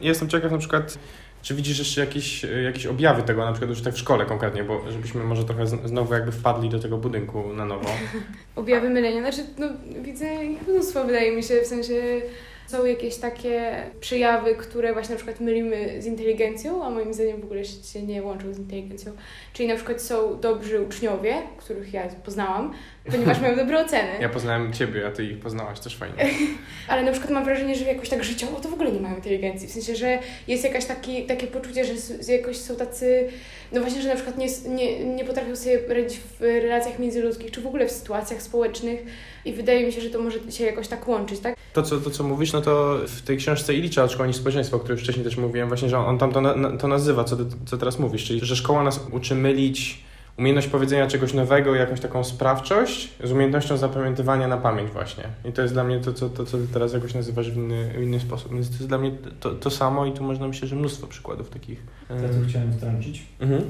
[0.00, 0.98] Jestem ciekaw na przykład,
[1.42, 4.90] czy widzisz jeszcze jakieś, jakieś objawy tego, na przykład już tak w szkole konkretnie, bo
[4.90, 7.88] żebyśmy może trochę znowu jakby wpadli do tego budynku na nowo.
[8.56, 9.68] Objawy mylenia, znaczy no,
[10.02, 12.22] widzę ich mnóstwo wydaje mi się, w sensie
[12.66, 17.44] są jakieś takie przejawy, które właśnie na przykład mylimy z inteligencją, a moim zdaniem w
[17.44, 19.12] ogóle się nie łączą z inteligencją.
[19.52, 22.72] Czyli na przykład są dobrzy uczniowie, których ja poznałam,
[23.10, 24.08] ponieważ mają dobre oceny.
[24.20, 26.16] Ja poznałem Ciebie, a Ty ich poznałaś, też fajnie.
[26.88, 29.68] Ale na przykład mam wrażenie, że jakoś tak życiowo to w ogóle nie mają inteligencji.
[29.68, 31.92] W sensie, że jest jakaś taki, takie poczucie, że
[32.32, 33.28] jakoś są tacy,
[33.72, 37.60] no właśnie, że na przykład nie, nie, nie potrafią sobie radzić w relacjach międzyludzkich, czy
[37.60, 39.02] w ogóle w sytuacjach społecznych
[39.44, 41.56] i wydaje mi się, że to może się jakoś tak łączyć, tak?
[41.72, 44.80] To co, to, co mówisz, no to w tej książce Ilicza od Szkolnictwa Społeczeństwa, o
[44.80, 47.44] której już wcześniej też mówiłem, właśnie, że on tam to, na- to nazywa, co, ty,
[47.66, 50.04] co teraz mówisz, czyli że szkoła nas uczy mylić
[50.38, 55.24] umiejętność powiedzenia czegoś nowego, jakąś taką sprawczość z umiejętnością zapamiętywania na pamięć właśnie.
[55.44, 57.92] I to jest dla mnie to, co, to, co ty teraz jakoś nazywasz w inny,
[57.98, 58.54] w inny sposób.
[58.54, 61.50] Więc to jest dla mnie to, to samo i tu można myśleć, że mnóstwo przykładów
[61.50, 61.82] takich.
[62.10, 63.26] Ja tu chciałem wtrącić.
[63.40, 63.62] Mhm.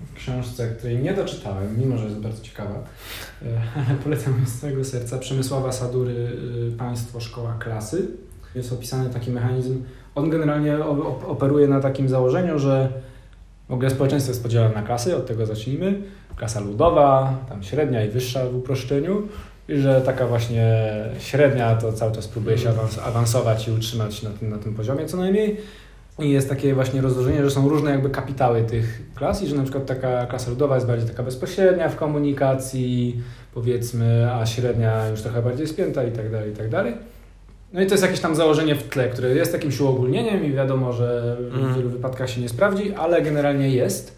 [0.00, 2.84] W książce, której nie doczytałem, mimo że jest bardzo ciekawa,
[3.42, 3.46] e,
[3.88, 8.06] ale polecam z całego serca, Przemysława Sadury, y, Państwo, Szkoła, Klasy.
[8.54, 9.82] Jest opisany taki mechanizm.
[10.14, 10.84] On generalnie
[11.26, 12.92] operuje na takim założeniu, że
[13.68, 16.02] w ogóle społeczeństwo jest podzielone na klasy, od tego zacznijmy.
[16.36, 19.22] Klasa ludowa, tam średnia i wyższa w uproszczeniu.
[19.68, 20.86] I że taka właśnie
[21.18, 25.06] średnia to cały czas próbuje się awans- awansować i utrzymać na tym, na tym poziomie
[25.06, 25.56] co najmniej.
[26.18, 29.62] I jest takie właśnie rozróżnienie, że są różne jakby kapitały tych klas i że na
[29.62, 33.22] przykład taka klasa ludowa jest bardziej taka bezpośrednia w komunikacji,
[33.54, 36.94] powiedzmy, a średnia już trochę bardziej spięta i tak dalej, i tak dalej.
[37.72, 40.92] No i to jest jakieś tam założenie w tle, które jest jakimś uogólnieniem i wiadomo,
[40.92, 41.74] że w Mhm.
[41.74, 44.16] wielu wypadkach się nie sprawdzi, ale generalnie jest.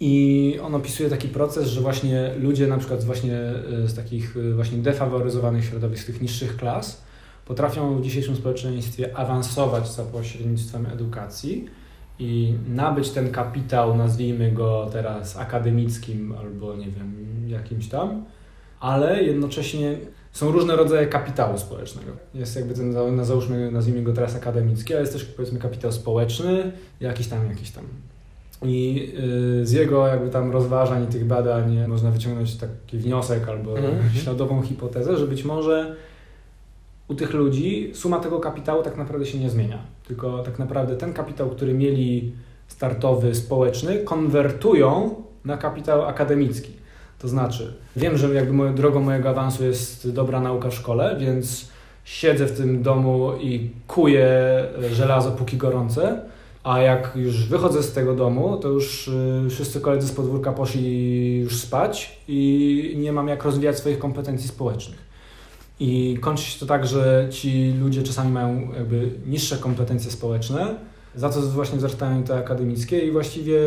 [0.00, 3.38] I on opisuje taki proces, że właśnie ludzie na przykład właśnie
[3.84, 7.02] y, z takich y, właśnie defaworyzowanych środowisk, tych niższych klas,
[7.46, 11.64] potrafią w dzisiejszym społeczeństwie awansować za pośrednictwem edukacji
[12.18, 17.14] i nabyć ten kapitał, nazwijmy go teraz akademickim albo nie wiem,
[17.48, 18.24] jakimś tam,
[18.80, 19.96] ale jednocześnie
[20.36, 22.12] są różne rodzaje kapitału społecznego.
[22.34, 27.28] Jest jakby ten, załóżmy, nazwijmy go teraz akademicki, ale jest też powiedzmy kapitał społeczny, jakiś
[27.28, 27.84] tam, jakiś tam.
[28.62, 29.08] I
[29.60, 34.10] y, z jego jakby tam rozważań i tych badań można wyciągnąć taki wniosek albo Mhm.
[34.14, 35.96] śladową hipotezę, że być może
[37.08, 39.78] u tych ludzi suma tego kapitału tak naprawdę się nie zmienia.
[40.08, 42.32] Tylko tak naprawdę ten kapitał, który mieli
[42.68, 45.14] startowy, społeczny, konwertują
[45.44, 46.72] na kapitał akademicki.
[47.18, 51.68] To znaczy, wiem, że jakby moją drogą mojego awansu jest dobra nauka w szkole, więc
[52.04, 56.20] siedzę w tym domu i kuję e, żelazo póki gorące,
[56.66, 61.38] a jak już wychodzę z tego domu, to już y, wszyscy koledzy z podwórka poszli
[61.40, 65.06] już spać i nie mam jak rozwijać swoich kompetencji społecznych.
[65.80, 70.74] I kończy się to tak, że ci ludzie czasami mają jakby niższe kompetencje społeczne,
[71.14, 73.58] za to właśnie wzrastają te akademickie i właściwie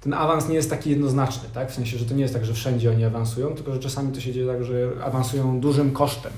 [0.00, 1.70] ten awans nie jest taki jednoznaczny, tak?
[1.70, 4.20] W sensie, że to nie jest tak, że wszędzie oni awansują, tylko że czasami to
[4.20, 6.32] się dzieje tak, że awansują dużym kosztem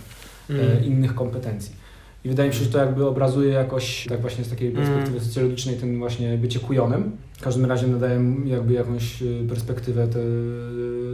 [0.51, 1.81] e, innych kompetencji.
[2.25, 5.77] I wydaje mi się, że to jakby obrazuje jakoś, tak właśnie z takiej perspektywy socjologicznej,
[5.77, 7.17] ten właśnie bycie kujonem.
[7.39, 10.19] W każdym razie nadaje jakby jakąś y, perspektywę te,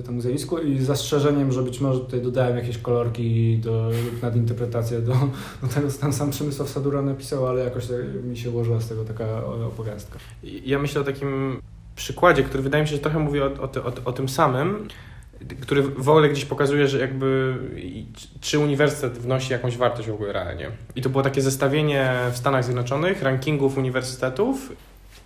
[0.02, 5.00] temu zjawisku i z zastrzeżeniem, że być może tutaj dodałem jakieś kolorki do, lub nadinterpretację
[5.00, 5.12] do,
[5.62, 8.88] do tego, co tam sam Przemysław Sadura napisał, ale jakoś tak mi się ułożyła z
[8.88, 10.18] tego taka opowiastka.
[10.42, 11.60] Ja myślę o takim
[11.96, 14.88] przykładzie, który wydaje mi się, że trochę mówi o, o, o, o tym samym,
[15.60, 17.54] który w ogóle gdzieś pokazuje, że jakby
[18.40, 20.70] czy uniwersytet wnosi jakąś wartość w ogóle realnie.
[20.96, 24.72] I to było takie zestawienie w Stanach Zjednoczonych rankingów uniwersytetów.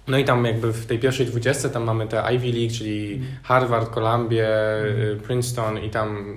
[0.09, 3.91] No i tam jakby w tej pierwszej dwudziestce tam mamy te Ivy League, czyli Harvard,
[3.95, 4.49] Columbia,
[4.85, 6.37] y, Princeton i tam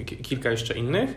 [0.00, 1.10] y, ki- kilka jeszcze innych.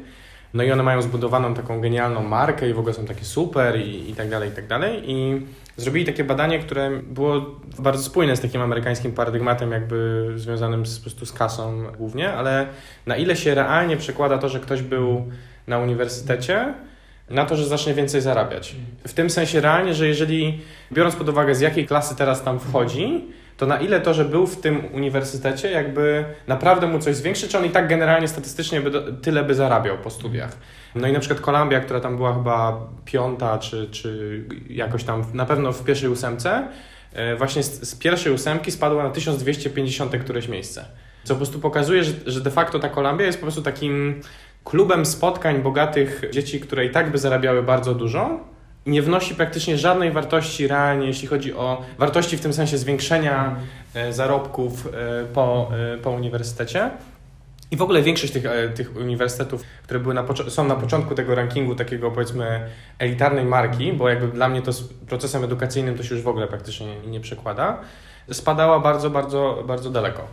[0.56, 4.10] No i one mają zbudowaną taką genialną markę i w ogóle są takie super i,
[4.10, 5.12] i tak dalej, i tak dalej.
[5.12, 5.41] I
[5.78, 7.41] zrobili takie badanie, które było
[7.80, 12.68] bardzo spójne z takim amerykańskim paradygmatem jakby związanym z, po prostu z kasą głównie, ale
[13.06, 15.32] na ile się realnie przekłada to, że ktoś był
[15.68, 16.74] na uniwersytecie,
[17.30, 18.76] na to, że zacznie więcej zarabiać.
[19.08, 23.24] W tym sensie realnie, że jeżeli, biorąc pod uwagę z jakiej klasy teraz tam wchodzi,
[23.58, 27.58] to na ile to, że był w tym uniwersytecie, jakby naprawdę mu coś zwiększy, czy
[27.58, 30.58] on i tak generalnie statystycznie by do, tyle by zarabiał po studiach.
[30.95, 35.45] No i na przykład Columbia, która tam była chyba piąta, czy, czy jakoś tam, na
[35.45, 36.68] pewno w pierwszej ósemce,
[37.14, 40.86] e, właśnie z, z pierwszej ósemki spadła na 1250 któreś miejsce.
[41.24, 44.22] Co po prostu pokazuje, że, że de facto ta Columbia jest po prostu takim
[44.64, 48.39] klubem spotkań bogatych dzieci, które i tak by zarabiały bardzo dużo,
[48.86, 53.55] nie wnosi praktycznie żadnej wartości realnie, jeśli chodzi o wartości w tym sensie zwiększenia
[53.93, 56.91] e, zarobków e, po, e, po uniwersytecie.
[57.71, 58.43] I w ogóle większość tych,
[58.75, 62.69] tych uniwersytetów, które były na są na początku tego rankingu takiego powiedzmy
[62.99, 66.47] elitarnej marki, bo jakby dla mnie to z procesem edukacyjnym to się już w ogóle
[66.47, 67.79] praktycznie nie, nie przekłada,
[68.31, 70.27] spadała bardzo, bardzo, bardzo daleko.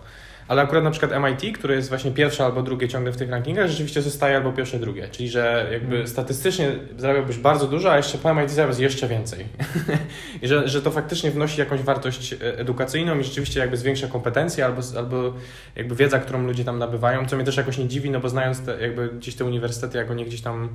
[0.48, 3.68] Ale akurat na przykład MIT, które jest właśnie pierwsze albo drugie ciągle w tych rankingach,
[3.68, 5.08] rzeczywiście zostaje albo pierwsze, drugie.
[5.08, 9.46] Czyli, że jakby statystycznie zarabiałbyś bardzo dużo, a jeszcze po MIT zarabiasz jeszcze więcej.
[10.42, 14.64] I że, że to faktycznie wnosi jakąś wartość e, edukacyjną i rzeczywiście jakby zwiększa kompetencje
[14.64, 15.34] albo, albo
[15.76, 18.60] jakby wiedza, którą ludzie tam nabywają, co mnie też jakoś nie dziwi, no bo znając
[18.60, 20.68] te, jakby gdzieś te uniwersytety, jak o nie gdzieś tam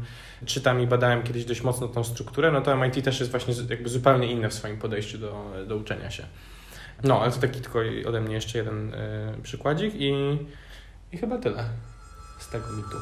[0.45, 3.89] czytam i badałem kiedyś dość mocno tą strukturę, no to MIT też jest właśnie jakby
[3.89, 6.24] zupełnie inne w swoim podejściu do, do uczenia się.
[7.04, 10.12] No, ale to taki tylko ode mnie jeszcze jeden y, przykładzik i,
[11.12, 11.64] i chyba tyle
[12.39, 12.98] z tego mitu.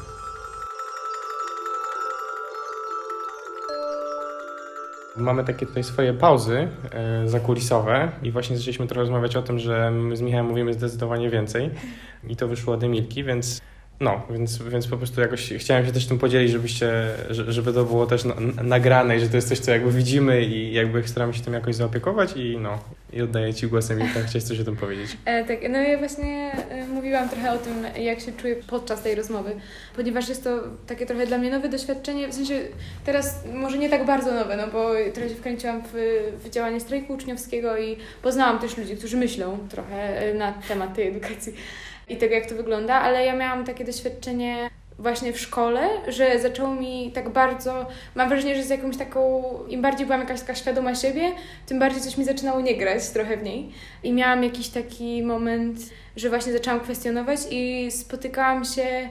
[5.16, 9.90] Mamy takie tutaj swoje pauzy e, zakulisowe i właśnie zaczęliśmy trochę rozmawiać o tym, że
[9.90, 11.70] my z Michałem mówimy zdecydowanie więcej
[12.28, 13.60] i to wyszło od Emilki, więc
[14.00, 16.90] no, więc, więc po prostu jakoś chciałem się też tym podzielić, żebyście,
[17.30, 18.24] żeby to było też
[18.62, 21.74] nagrane i że to jest coś, co jakby widzimy i jakby staramy się tym jakoś
[21.74, 22.78] zaopiekować i no,
[23.12, 25.16] i oddaję Ci głos Emilka, chciałeś coś o tym powiedzieć.
[25.24, 29.14] E, tak, no ja właśnie e, mówiłam trochę o tym, jak się czuję podczas tej
[29.14, 29.56] rozmowy,
[29.96, 32.60] ponieważ jest to takie trochę dla mnie nowe doświadczenie, w sensie
[33.04, 37.12] teraz może nie tak bardzo nowe, no bo trochę się wkręciłam w, w działanie strajku
[37.12, 41.52] uczniowskiego i poznałam też ludzi, którzy myślą trochę e, na temat tej edukacji
[42.08, 46.74] i tego, jak to wygląda, ale ja miałam takie doświadczenie właśnie w szkole, że zaczęło
[46.74, 50.94] mi tak bardzo, mam wrażenie, że z jakąś taką, im bardziej byłam jakaś taka świadoma
[50.94, 51.32] siebie,
[51.66, 53.70] tym bardziej coś mi zaczynało nie grać trochę w niej.
[54.02, 55.78] I miałam jakiś taki moment,
[56.16, 59.08] że właśnie zaczęłam kwestionować i spotykałam się,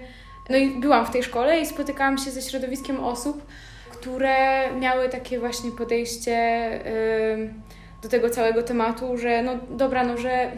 [0.49, 3.45] no i byłam w tej szkole i spotykałam się ze środowiskiem osób,
[3.91, 4.35] które
[4.79, 6.69] miały takie właśnie podejście
[7.37, 7.53] yy,
[8.01, 10.51] do tego całego tematu, że no dobra, no że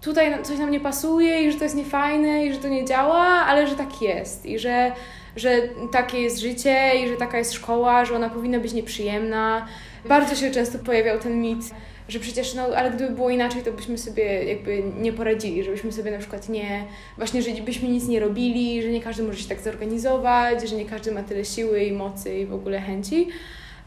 [0.00, 3.24] tutaj coś nam nie pasuje i że to jest niefajne i że to nie działa,
[3.24, 4.92] ale że tak jest i że,
[5.36, 9.66] że takie jest życie i że taka jest szkoła, że ona powinna być nieprzyjemna.
[10.04, 11.60] Bardzo się często pojawiał ten mit,
[12.08, 16.10] że przecież, no, ale gdyby było inaczej, to byśmy sobie jakby nie poradzili, żebyśmy sobie
[16.10, 16.84] na przykład nie,
[17.16, 20.84] właśnie, że byśmy nic nie robili, że nie każdy może się tak zorganizować, że nie
[20.84, 23.28] każdy ma tyle siły i mocy i w ogóle chęci.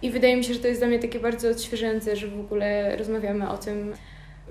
[0.01, 2.95] I wydaje mi się, że to jest dla mnie takie bardzo odświeżające, że w ogóle
[2.95, 3.93] rozmawiamy o tym,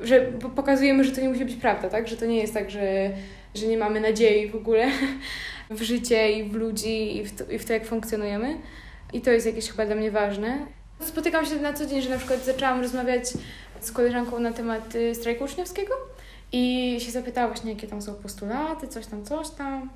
[0.03, 0.21] że
[0.57, 2.09] pokazujemy, że to nie musi być prawda, tak?
[2.09, 3.11] Że to nie jest tak, że,
[3.55, 4.87] że nie mamy nadziei w ogóle
[5.71, 8.59] w życie i w ludzi i w, to, i w to, jak funkcjonujemy.
[9.13, 10.67] I to jest jakieś chyba dla mnie ważne.
[11.01, 13.25] Spotykam się na co dzień, że na przykład zaczęłam rozmawiać
[13.81, 15.95] z koleżanką na temat y, strajku uczniowskiego
[16.53, 19.91] i się zapytała właśnie, jakie tam są postulaty, coś tam, coś tam.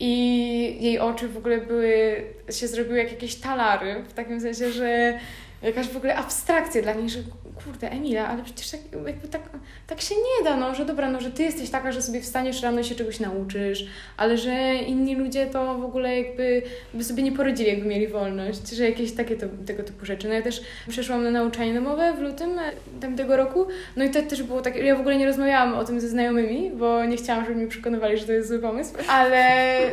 [0.00, 5.18] I jej oczy w ogóle były, się zrobiły jak jakieś talary, w takim sensie, że
[5.62, 7.18] jakaś w ogóle abstrakcja dla niej, że
[7.64, 9.42] kurde, Emila, ale przecież tak, jakby tak,
[9.86, 12.62] tak się nie da, no, że dobra, no, że ty jesteś taka, że sobie wstaniesz
[12.62, 13.86] rano i się czegoś nauczysz,
[14.16, 16.62] ale że inni ludzie to w ogóle jakby
[16.94, 20.28] by sobie nie poradzili, jakby mieli wolność, że jakieś takie to, tego typu rzeczy.
[20.28, 24.22] No ja też przeszłam na nauczanie domowe w lutym e, tamtego roku, no i to
[24.22, 27.44] też było takie, ja w ogóle nie rozmawiałam o tym ze znajomymi, bo nie chciałam,
[27.44, 29.44] żeby mi przekonywali, że to jest zły pomysł, ale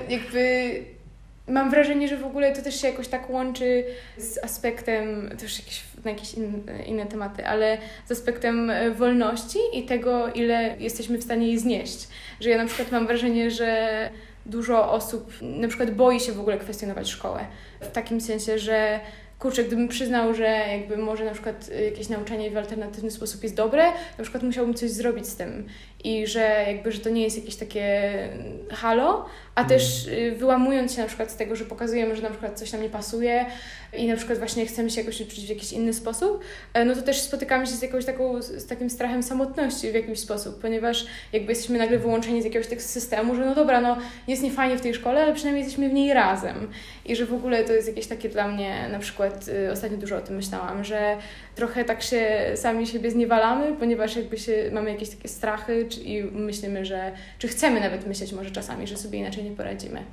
[0.10, 0.72] jakby
[1.50, 3.84] mam wrażenie, że w ogóle to też się jakoś tak łączy
[4.18, 9.84] z aspektem, też jakieś, na jakieś inne, inne tematy, ale z aspektem e, wolności i
[9.84, 12.08] tego, ile jesteśmy w stanie jej znieść.
[12.40, 14.10] Że ja na przykład mam wrażenie, że
[14.46, 17.46] dużo osób na przykład boi się w ogóle kwestionować szkołę.
[17.82, 19.00] W takim sensie, że
[19.40, 23.56] kurczę, gdybym przyznał, że jakby może na przykład y, jakieś nauczanie w alternatywny sposób jest
[23.56, 23.86] dobre,
[24.18, 25.68] na przykład musiałbym coś zrobić z tym
[26.04, 28.14] i że jakby, że to nie jest jakieś takie
[28.70, 29.26] halo,
[29.60, 29.80] a mhm.
[29.80, 32.82] też y, wyłamując się na przykład z tego, że pokazujemy, że na przykład coś nam
[32.82, 33.46] nie pasuje
[33.94, 36.44] i na przykład właśnie chcemy się jakoś uczyć w jakiś inny sposób,
[36.74, 40.20] e, no to też spotykamy się z jakąś taką, z takim strachem samotności w jakiś
[40.20, 43.98] sposób, ponieważ jakby jesteśmy nagle wyłączeni z jakiegoś tego systemu, że no dobra, no
[44.28, 46.72] jest niefajnie w tej szkole, ale przynajmniej jesteśmy w niej razem
[47.06, 50.18] i że w ogóle to jest jakieś takie dla mnie, na przykład y, ostatnio dużo
[50.18, 51.18] o tym myślałam, że
[51.56, 56.24] trochę tak się sami siebie zniewalamy, ponieważ jakby się, mamy jakieś takie strachy czy, i
[56.24, 60.04] myślimy, że, czy chcemy nawet myśleć może czasami, że sobie inaczej nie poradzimy.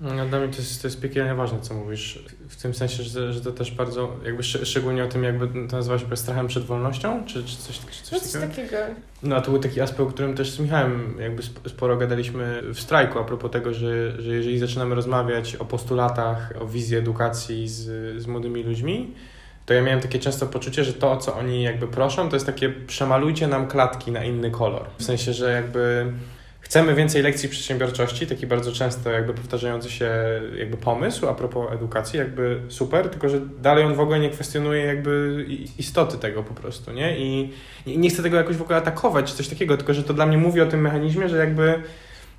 [0.00, 3.32] No, dla mnie to jest, to jest piekielnie ważne, co mówisz, w tym sensie, że,
[3.32, 7.24] że to też bardzo, jakby szczególnie o tym, jakby to nazywa się strachem przed wolnością,
[7.26, 8.46] czy, czy coś, czy coś, no, coś takiego?
[8.70, 8.76] takiego?
[9.22, 12.80] No, a to był taki aspekt, o którym też z Michałem jakby sporo gadaliśmy w
[12.80, 17.82] strajku, a propos tego, że, że jeżeli zaczynamy rozmawiać o postulatach, o wizji edukacji z,
[18.22, 19.14] z młodymi ludźmi,
[19.66, 22.46] to ja miałem takie często poczucie, że to, o co oni jakby proszą, to jest
[22.46, 24.86] takie przemalujcie nam klatki na inny kolor.
[24.98, 26.12] W sensie, że jakby
[26.66, 30.10] chcemy więcej lekcji przedsiębiorczości, taki bardzo często jakby powtarzający się
[30.58, 34.84] jakby pomysł a propos edukacji, jakby super, tylko że dalej on w ogóle nie kwestionuje
[34.84, 35.44] jakby
[35.78, 37.18] istoty tego po prostu, nie?
[37.18, 37.52] I
[37.86, 40.38] nie chcę tego jakoś w ogóle atakować czy coś takiego, tylko że to dla mnie
[40.38, 41.82] mówi o tym mechanizmie, że jakby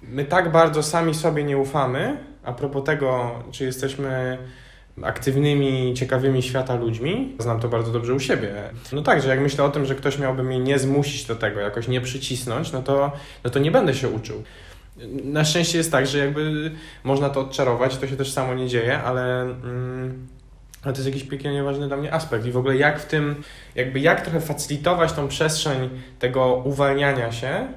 [0.02, 4.38] my tak bardzo sami sobie nie ufamy, a propos tego, czy jesteśmy
[5.04, 7.36] aktywnymi, ciekawymi świata ludźmi.
[7.40, 8.54] Znam to bardzo dobrze u siebie.
[8.92, 11.60] No tak, że jak myślę o tym, że ktoś miałby mnie nie zmusić do tego,
[11.60, 13.12] jakoś nie przycisnąć, no to,
[13.44, 14.44] no to nie będę się uczył.
[15.24, 16.72] Na szczęście jest tak, że jakby
[17.04, 20.28] można to odczarować, to się też samo nie dzieje, ale, mm,
[20.84, 23.44] ale to jest jakiś piekielnie ważny dla mnie aspekt i w ogóle jak w tym,
[23.76, 25.90] jakby jak trochę facylitować tą przestrzeń
[26.20, 27.68] tego uwalniania się,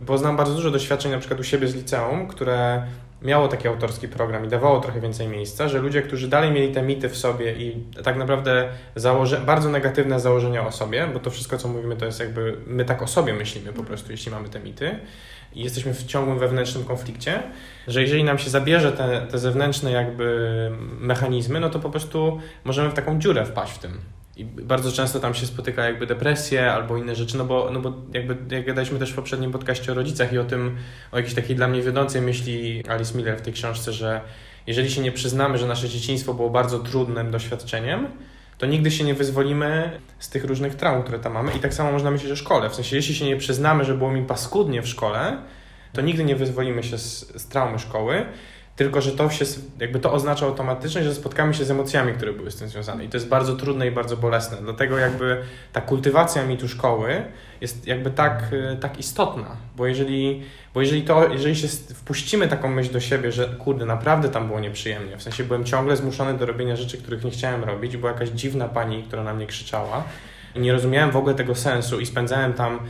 [0.00, 2.82] bo znam bardzo dużo doświadczeń na przykład u siebie z liceum, które
[3.22, 6.82] miało taki autorski program i dawało trochę więcej miejsca, że ludzie, którzy dalej mieli te
[6.82, 11.58] mity w sobie i tak naprawdę założe, bardzo negatywne założenia o sobie, bo to wszystko,
[11.58, 14.60] co mówimy, to jest jakby my tak o sobie myślimy po prostu, jeśli mamy te
[14.60, 14.98] mity
[15.54, 17.42] i jesteśmy w ciągłym wewnętrznym konflikcie,
[17.88, 22.90] że jeżeli nam się zabierze te, te zewnętrzne jakby mechanizmy, no to po prostu możemy
[22.90, 24.17] w taką dziurę wpaść w tym.
[24.38, 27.92] I bardzo często tam się spotyka jakby depresję albo inne rzeczy, no bo, no bo
[28.14, 30.76] jakby jak gadaliśmy też w poprzednim podcaście o rodzicach i o tym,
[31.12, 34.20] o jakiejś takiej dla mnie wiodącej myśli Alice Miller w tej książce, że
[34.66, 38.06] jeżeli się nie przyznamy, że nasze dzieciństwo było bardzo trudnym doświadczeniem,
[38.58, 41.52] to nigdy się nie wyzwolimy z tych różnych traum, które tam mamy.
[41.52, 42.70] I tak samo można myśleć o szkole.
[42.70, 45.42] W sensie, jeśli się nie przyznamy, że było mi paskudnie w szkole,
[45.92, 48.26] to nigdy nie wyzwolimy się z, z traumy szkoły,
[48.78, 49.44] tylko że to się,
[49.80, 53.04] jakby to oznacza automatycznie, że spotkamy się z emocjami, które były z tym związane.
[53.04, 54.56] I to jest bardzo trudne i bardzo bolesne.
[54.62, 57.24] Dlatego jakby ta kultywacja mitu szkoły
[57.60, 60.42] jest jakby tak, e, tak istotna, bo jeżeli,
[60.74, 64.60] bo jeżeli to, jeżeli się wpuścimy taką myśl do siebie, że kurde, naprawdę tam było
[64.60, 68.28] nieprzyjemnie, w sensie byłem ciągle zmuszony do robienia rzeczy, których nie chciałem robić, była jakaś
[68.28, 70.04] dziwna pani, która na mnie krzyczała
[70.54, 72.80] i nie rozumiałem w ogóle tego sensu i spędzałem tam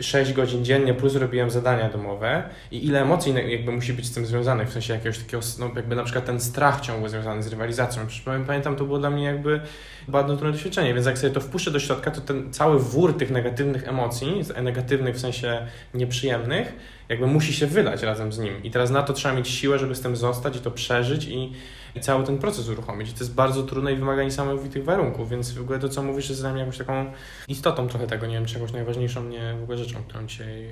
[0.00, 4.26] 6 godzin dziennie, plus robiłem zadania domowe i ile emocji jakby musi być z tym
[4.26, 8.06] związanych, w sensie jakiegoś takiego, no jakby na przykład ten strach ciągły związany z rywalizacją.
[8.06, 9.60] Przecież pamiętam, to było dla mnie jakby
[10.08, 13.30] bardzo trudne doświadczenie, więc jak sobie to wpuszczę do środka, to ten cały wór tych
[13.30, 16.72] negatywnych emocji, negatywnych w sensie nieprzyjemnych,
[17.08, 18.62] jakby musi się wylać razem z nim.
[18.62, 21.52] I teraz na to trzeba mieć siłę, żeby z tym zostać i to przeżyć i,
[21.96, 23.10] i cały ten proces uruchomić.
[23.10, 26.28] I to jest bardzo trudne i wymaga niesamowitych warunków, więc w ogóle to, co mówisz,
[26.28, 27.06] jest dla mnie jakąś taką
[27.48, 30.68] istotą trochę tego, nie wiem, czegoś najważniejszą nie w ogóle rzeczą, którą dzisiaj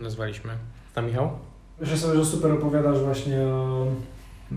[0.00, 0.52] nazwaliśmy.
[0.94, 1.30] A Michał?
[1.80, 3.86] Myślę sobie, że super opowiadasz właśnie o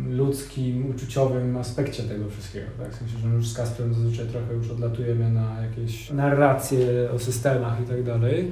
[0.10, 2.66] ludzkim, uczuciowym aspekcie tego wszystkiego.
[2.80, 2.94] Tak?
[2.94, 7.82] W sensie, że już z Kasprem zazwyczaj trochę już odlatujemy na jakieś narracje o systemach
[7.82, 8.52] i tak dalej.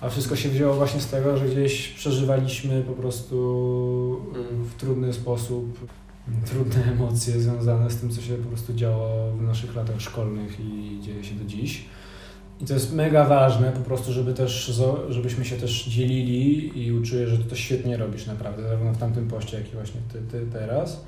[0.00, 5.12] A wszystko się wzięło właśnie z tego, że gdzieś przeżywaliśmy po prostu mm, w trudny
[5.12, 5.78] sposób
[6.46, 10.98] trudne emocje związane z tym, co się po prostu działo w naszych latach szkolnych i
[11.02, 11.84] dzieje się do dziś.
[12.60, 17.26] I to jest mega ważne po prostu, żeby też, żebyśmy się też dzielili i uczyli,
[17.26, 21.04] że to świetnie robisz naprawdę, zarówno w tamtym poście, jak i właśnie ty, ty teraz.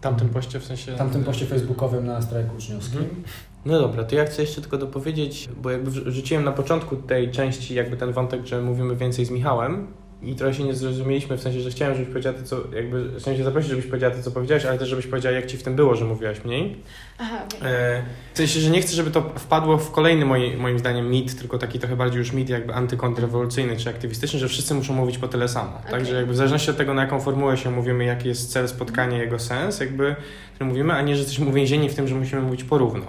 [0.00, 0.92] Tamtym poście w sensie...
[0.92, 2.98] Tamtym poście facebookowym na strajku uczniowskim.
[2.98, 3.22] Mhm.
[3.64, 7.74] No dobra, to ja chcę jeszcze tylko dopowiedzieć, bo jakby wrzuciłem na początku tej części
[7.74, 9.86] jakby ten wątek, że mówimy więcej z Michałem,
[10.26, 13.22] i trochę się nie zrozumieliśmy, w sensie, że chciałem, żebyś powiedziała to, co, jakby, w
[13.22, 15.76] sensie zaprosić, żebyś powiedziała to, co powiedziałaś, ale też, żebyś powiedziała, jak Ci w tym
[15.76, 16.76] było, że mówiłaś mniej.
[17.18, 17.68] Aha, okay.
[17.70, 18.02] e,
[18.34, 21.58] w sensie, że nie chcę, żeby to wpadło w kolejny, moi, moim zdaniem, mit, tylko
[21.58, 25.48] taki trochę bardziej już mit jakby antykontrrewolucyjny czy aktywistyczny, że wszyscy muszą mówić po tyle
[25.48, 25.78] samo.
[25.78, 25.90] Okay.
[25.90, 29.18] Także jakby w zależności od tego, na jaką formułę się mówimy, jaki jest cel spotkania,
[29.18, 30.16] jego sens, jakby,
[30.54, 33.06] który mówimy, a nie, że jesteśmy uwięzieni w tym, że musimy mówić porówno.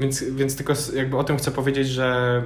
[0.00, 2.42] Więc, więc tylko jakby o tym chcę powiedzieć, że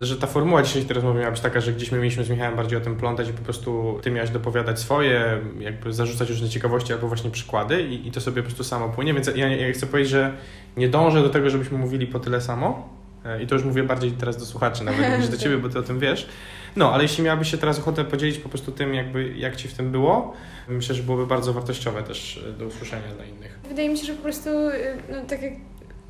[0.00, 2.78] że ta formuła dzisiejszej rozmowy miała być taka, że gdzieś my mieliśmy z Michałem bardziej
[2.78, 7.08] o tym plątać i po prostu ty miałeś dopowiadać swoje, jakby zarzucać różne ciekawości albo
[7.08, 10.10] właśnie przykłady i, i to sobie po prostu samo płynie, więc ja, ja chcę powiedzieć,
[10.10, 10.32] że
[10.76, 12.88] nie dążę do tego, żebyśmy mówili po tyle samo
[13.24, 15.78] e, i to już mówię bardziej teraz do słuchaczy nawet niż do ciebie, bo ty
[15.78, 16.28] o tym wiesz.
[16.76, 19.74] No, ale jeśli miałabyś się teraz ochotę podzielić po prostu tym, jakby jak ci w
[19.74, 20.34] tym było,
[20.68, 23.58] myślę, że byłoby bardzo wartościowe też e, do usłyszenia dla innych.
[23.68, 25.52] Wydaje mi się, że po prostu, e, no tak jak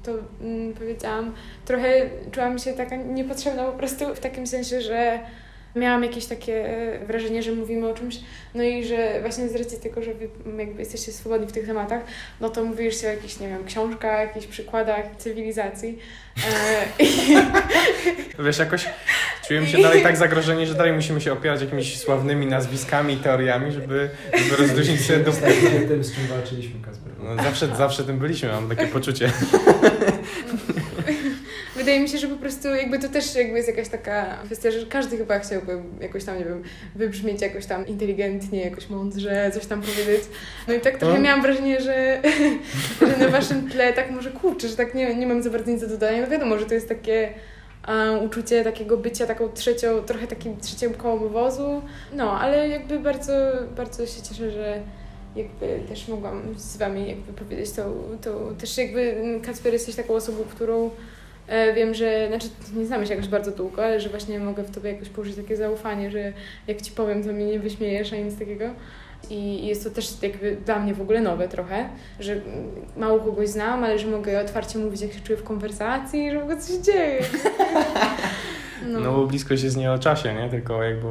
[0.07, 1.35] to mm, powiedziałam,
[1.65, 5.21] trochę czułam się taka niepotrzebna po prostu w takim sensie, że
[5.77, 6.65] miałam jakieś takie
[7.07, 8.21] wrażenie, że mówimy o czymś,
[8.55, 10.29] no i że właśnie z racji tego, że wy
[10.59, 12.03] jakby jesteście swobodni w tych tematach,
[12.41, 15.99] no to mówisz się o jakichś, nie wiem, książkach, jakichś przykładach cywilizacji.
[16.39, 17.05] E,
[18.45, 18.87] Wiesz, jakoś
[19.47, 23.73] czujemy się dalej tak zagrożeni, że dalej musimy się opierać jakimiś sławnymi nazwiskami i teoriami,
[23.73, 25.33] żeby, żeby rozluźnić sobie do...
[25.89, 27.13] tym, z czym walczyliśmy, Kasper.
[27.23, 29.31] No, zawsze, zawsze tym byliśmy, mam takie poczucie.
[31.77, 34.87] Wydaje mi się, że po prostu jakby to też jakby jest jakaś taka kwestia, że
[34.87, 36.63] każdy chyba chciałby jakoś tam, nie wiem,
[36.95, 40.23] wybrzmieć jakoś tam inteligentnie, jakoś mądrze, coś tam powiedzieć.
[40.69, 41.21] No i tak trochę no.
[41.21, 42.23] miałam wrażenie, że,
[43.09, 45.81] że na waszym tle tak może kurczę, że tak nie, nie mam za bardzo nic
[45.81, 46.21] do dodania.
[46.21, 47.33] No wiadomo, że to jest takie
[48.25, 51.83] uczucie takiego bycia taką trzecią, trochę takim trzecim kołem wozu.
[52.13, 53.33] No, ale jakby bardzo,
[53.77, 54.81] bardzo się cieszę, że
[55.37, 60.45] jakby też mogłam z Wami jakby powiedzieć to, to też jakby Kacper jesteś taką osobą,
[60.51, 60.91] którą
[61.47, 64.75] e, wiem, że, znaczy nie znamy się jakoś bardzo długo, ale że właśnie mogę w
[64.75, 66.33] Tobie jakoś położyć takie zaufanie, że
[66.67, 68.65] jak Ci powiem, to mnie nie wyśmiejesz ani nic takiego.
[69.31, 71.89] I jest to też jakby dla mnie w ogóle nowe trochę,
[72.21, 72.41] że
[72.97, 76.43] mało kogoś znam, ale że mogę otwarcie mówić, jak się czuję w konwersacji, że w
[76.43, 77.23] ogóle coś dzieje.
[78.87, 79.01] No.
[79.01, 80.49] no bo bliskość jest nie o czasie, nie?
[80.51, 81.07] Tylko jakby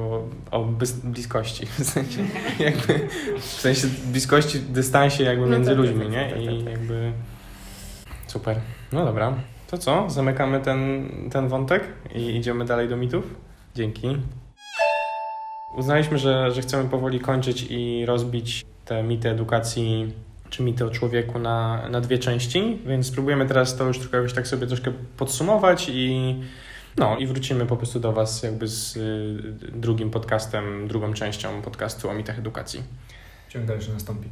[0.52, 0.66] o,
[1.04, 1.66] bliskości.
[1.80, 2.20] W sensie,
[2.60, 3.08] jakby,
[3.40, 6.30] w sensie bliskości, dystansie jakby no między tak, ludźmi, tak, nie?
[6.30, 7.12] Tak, I jakby
[8.28, 8.58] super.
[8.92, 9.34] No dobra.
[9.68, 10.10] To co?
[10.10, 11.84] Zamykamy ten, ten wątek
[12.16, 13.36] i idziemy dalej do mitów?
[13.76, 14.18] Dzięki.
[15.76, 20.14] Uznaliśmy, że, że chcemy powoli kończyć i rozbić te mity edukacji
[20.50, 24.34] czy mity o człowieku na, na dwie części, więc spróbujemy teraz to już trochę jakoś
[24.34, 26.36] tak sobie troszkę podsumować i
[26.98, 32.10] no i wrócimy po prostu do Was jakby z y, drugim podcastem, drugą częścią podcastu
[32.10, 32.84] o mitach edukacji.
[33.50, 34.30] Ciąg dalszy nastąpi.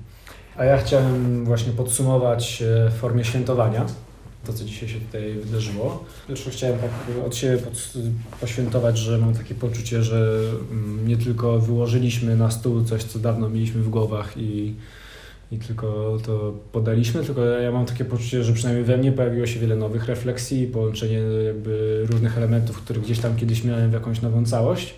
[0.57, 3.85] A ja chciałem właśnie podsumować e, w formie świętowania.
[4.45, 6.05] To, co dzisiaj się tutaj wydarzyło.
[6.27, 6.91] Zresztą chciałem tak
[7.25, 7.93] od siebie pod,
[8.41, 10.39] poświętować, że mam takie poczucie, że
[10.71, 14.73] mm, nie tylko wyłożyliśmy na stół coś, co dawno mieliśmy w głowach i,
[15.51, 19.59] i tylko to podaliśmy, tylko ja mam takie poczucie, że przynajmniej we mnie pojawiło się
[19.59, 24.45] wiele nowych refleksji, połączenie jakby różnych elementów, które gdzieś tam kiedyś miałem w jakąś nową
[24.45, 24.95] całość.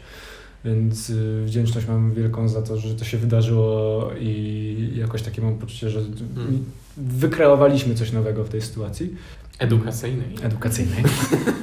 [0.65, 5.57] Więc y, wdzięczność mam wielką za to, że to się wydarzyło i jakoś takie mam
[5.57, 5.99] poczucie, że
[6.35, 6.65] Hmm.
[6.97, 9.15] Wykreowaliśmy coś nowego w tej sytuacji
[9.59, 10.35] Edukacyjnej.
[10.43, 11.03] edukacyjnej,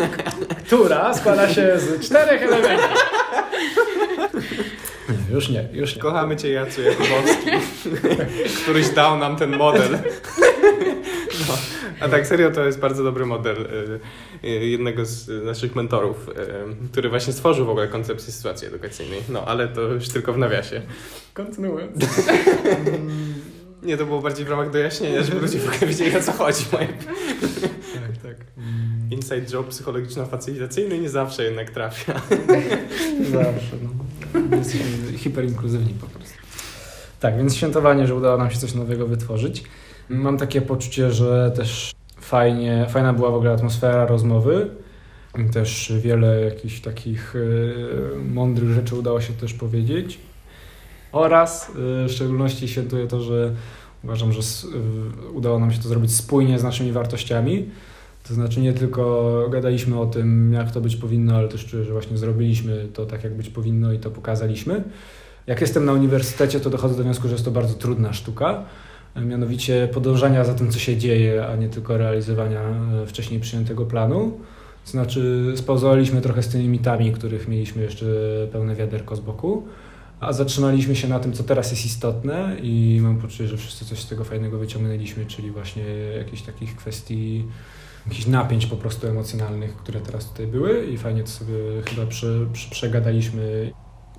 [0.66, 2.88] która składa się z czterech elementów.
[5.08, 6.02] Nie, już nie, już nie.
[6.02, 7.50] Kochamy Cię, Jacu Jakubowski,
[8.62, 9.98] któryś dał nam ten model.
[11.48, 11.54] No.
[12.00, 13.56] A tak serio, to jest bardzo dobry model
[14.42, 16.32] y, y, jednego z naszych mentorów, y,
[16.92, 19.22] który właśnie stworzył w ogóle koncepcję sytuacji edukacyjnej.
[19.28, 20.82] No, ale to już tylko w nawiasie.
[21.34, 22.04] Kontynuując.
[23.82, 26.64] Nie, to było bardziej w ramach dojaśnienia, żeby ludzie w ogóle wiedzieli o co chodzi.
[26.72, 28.36] Moje Tak, tak.
[29.10, 32.14] inside job psychologiczno-facylitacyjny nie zawsze jednak trafia.
[33.32, 34.56] Zawsze, no.
[34.56, 36.34] Jesteśmy hiperinkluzywni po prostu.
[37.20, 39.62] Tak, więc świętowanie, że udało nam się coś nowego wytworzyć.
[40.08, 44.70] Mam takie poczucie, że też fajnie, fajna była w ogóle atmosfera rozmowy.
[45.52, 47.74] Też wiele jakichś takich y,
[48.32, 50.18] mądrych rzeczy udało się też powiedzieć.
[51.12, 51.72] Oraz y,
[52.08, 53.54] w szczególności świętuję to, że
[54.04, 57.68] uważam, że y, udało nam się to zrobić spójnie z naszymi wartościami.
[58.28, 61.92] To znaczy nie tylko gadaliśmy o tym, jak to być powinno, ale też czuję, że
[61.92, 64.84] właśnie zrobiliśmy to tak, jak być powinno i to pokazaliśmy.
[65.46, 68.64] Jak jestem na uniwersytecie, to dochodzę do wniosku, że jest to bardzo trudna sztuka.
[69.16, 74.40] Mianowicie podążania za tym, co się dzieje, a nie tylko realizowania e, wcześniej przyjętego planu.
[74.84, 78.06] To znaczy, spauzowaliśmy trochę z tymi mitami, których mieliśmy jeszcze
[78.52, 79.62] pełne wiaderko z boku,
[80.22, 84.00] a zatrzymaliśmy się na tym, co teraz jest istotne, i mam poczucie, że wszyscy coś
[84.00, 85.84] z tego fajnego wyciągnęliśmy, czyli właśnie
[86.18, 87.44] jakichś takich kwestii,
[88.06, 91.54] jakichś napięć po prostu emocjonalnych, które teraz tutaj były, i fajnie to sobie
[91.90, 93.72] chyba prze, prze, przegadaliśmy.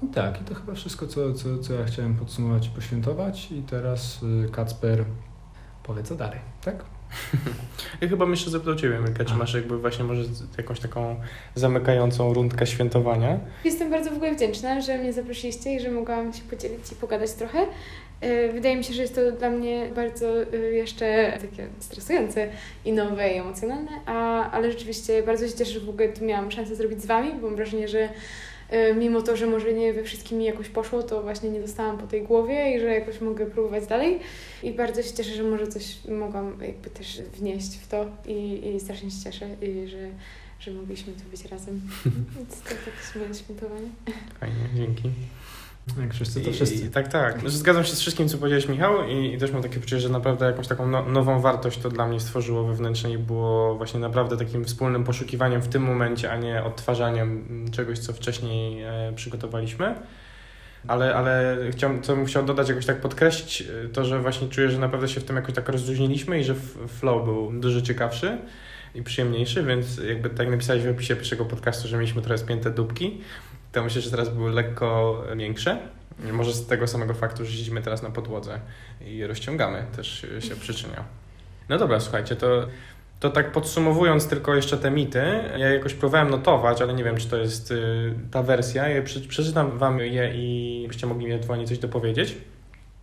[0.03, 3.51] I tak, i to chyba wszystko, co, co, co ja chciałem podsumować i poświętować.
[3.51, 5.05] I teraz y, Kacper
[5.83, 6.85] powie co dalej, tak?
[8.01, 10.23] Ja chyba jeszcze zapytał Ciebie, Milka, czy masz jakby właśnie może
[10.57, 11.15] jakąś taką
[11.55, 13.39] zamykającą rundkę świętowania?
[13.63, 17.33] Jestem bardzo w ogóle wdzięczna, że mnie zaprosiliście i że mogłam się podzielić i pogadać
[17.33, 17.65] trochę.
[18.21, 22.47] E, Wydaje mi się, że jest to dla mnie bardzo e, jeszcze takie stresujące
[22.85, 26.51] i nowe i emocjonalne, a, ale rzeczywiście bardzo się cieszę, że w ogóle tu miałam
[26.51, 28.09] szansę zrobić z Wami, bo mam wrażenie, że
[28.95, 32.07] mimo to, że może nie we wszystkim mi jakoś poszło, to właśnie nie dostałam po
[32.07, 34.19] tej głowie i że jakoś mogę próbować dalej.
[34.63, 38.79] I bardzo się cieszę, że może coś mogłam jakby też wnieść w to i, i
[38.79, 40.09] strasznie się cieszę, i że,
[40.59, 41.81] że mogliśmy tu być razem.
[42.37, 43.87] Więc to takie moje świętowanie.
[44.39, 45.09] Fajnie, dzięki.
[46.01, 46.49] Jak wszyscy, to.
[46.49, 47.39] I, tak, tak.
[47.39, 50.09] Znaczy, Zgadzam się z wszystkim, co powiedziałeś, Michał, i, i też mam takie poczucie, że
[50.09, 54.37] naprawdę jakąś taką no, nową wartość to dla mnie stworzyło wewnętrznie i było właśnie naprawdę
[54.37, 59.95] takim wspólnym poszukiwaniem w tym momencie, a nie odtwarzaniem czegoś, co wcześniej e, przygotowaliśmy.
[60.87, 64.69] Ale, ale chciałem, co bym chciał dodać, jakoś tak podkreślić, e, to, że właśnie czuję,
[64.69, 66.55] że naprawdę się w tym jakoś tak rozluźniliśmy i że
[66.87, 68.37] flow był dużo ciekawszy
[68.95, 73.21] i przyjemniejszy, więc jakby tak napisałeś w opisie pierwszego podcastu, że mieliśmy trochę spięte dupki,
[73.73, 75.77] to myślę, że teraz były lekko większe.
[76.31, 78.59] Może z tego samego faktu, że siedzimy teraz na podłodze
[79.05, 81.03] i je rozciągamy, też się przyczynia.
[81.69, 82.67] No dobra, słuchajcie, to,
[83.19, 85.23] to tak podsumowując tylko jeszcze te mity,
[85.57, 88.89] ja jakoś próbowałem notować, ale nie wiem, czy to jest y, ta wersja.
[88.89, 92.37] Ja prze- przeczytam wam je i byście mogli ewentualnie coś dopowiedzieć.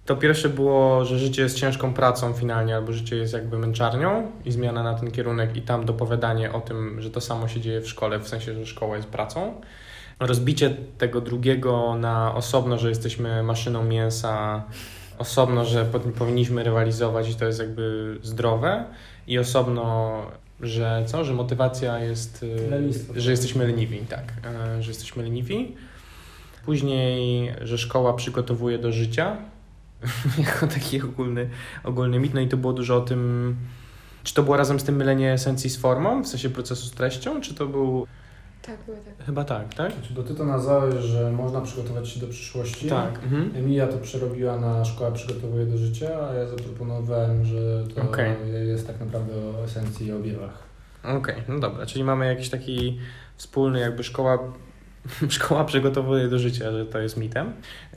[0.06, 4.52] To pierwsze było, że życie jest ciężką pracą finalnie, albo życie jest jakby męczarnią i
[4.52, 7.88] zmiana na ten kierunek i tam dopowiadanie o tym, że to samo się dzieje w
[7.88, 9.60] szkole, w sensie, że szkoła jest pracą.
[10.20, 14.62] Rozbicie tego drugiego na osobno, że jesteśmy maszyną mięsa,
[15.18, 18.84] osobno, że po- powinniśmy rywalizować i to jest jakby zdrowe
[19.26, 20.12] i osobno,
[20.60, 23.12] że co, że motywacja jest, y, Lenistwo.
[23.16, 24.32] że jesteśmy leniwi, tak,
[24.78, 25.76] e, że jesteśmy leniwi.
[26.64, 29.36] Później, że szkoła przygotowuje do życia,
[30.46, 31.50] jako taki ogólny,
[31.84, 33.56] ogólny mit, no i to było dużo o tym,
[34.24, 37.40] czy to było razem z tym mylenie esencji z formą, w sensie procesu z treścią,
[37.40, 38.06] czy to był,
[38.70, 39.26] Tak, było tak.
[39.26, 39.92] chyba tak, tak?
[40.10, 42.88] Bo ty to nazwałeś, że można przygotować się do przyszłości.
[42.88, 43.14] Tak.
[43.22, 43.52] Mhm.
[43.56, 48.34] Emilia to przerobiła na szkoła przygotowuje do życia, a ja zaproponowałem, że to Okej.
[48.68, 50.62] jest tak naprawdę o esencji i objawach.
[51.04, 52.98] Okej, no dobra, czyli mamy jakiś taki
[53.36, 54.38] wspólny jakby szkoła,
[55.28, 57.52] szkoła przygotowuje do życia, że to jest mitem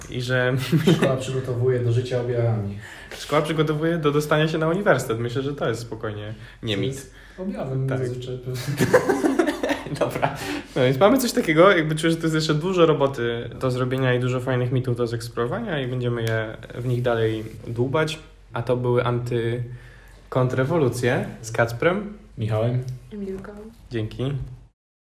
[0.10, 0.54] i że
[0.98, 2.78] Szkoła przygotowuje do życia objawami.
[3.20, 5.20] szkoła przygotowuje do dostania się na uniwersytet.
[5.20, 7.12] Myślę, że to jest spokojnie nie mit.
[7.38, 8.00] Objawem Tak.
[8.00, 8.40] zazwyczaj.
[10.00, 10.36] Dobra.
[10.76, 14.14] No więc mamy coś takiego, jakby czuję, że to jest jeszcze dużo roboty do zrobienia
[14.14, 18.20] i dużo fajnych mitów do zeksplorowania i będziemy je w nich dalej dłubać.
[18.54, 19.64] A to były anty
[20.30, 22.84] kontrrewolucje z Kacprem Michałem.
[23.14, 23.52] Emilką.
[23.92, 24.34] Dzięki.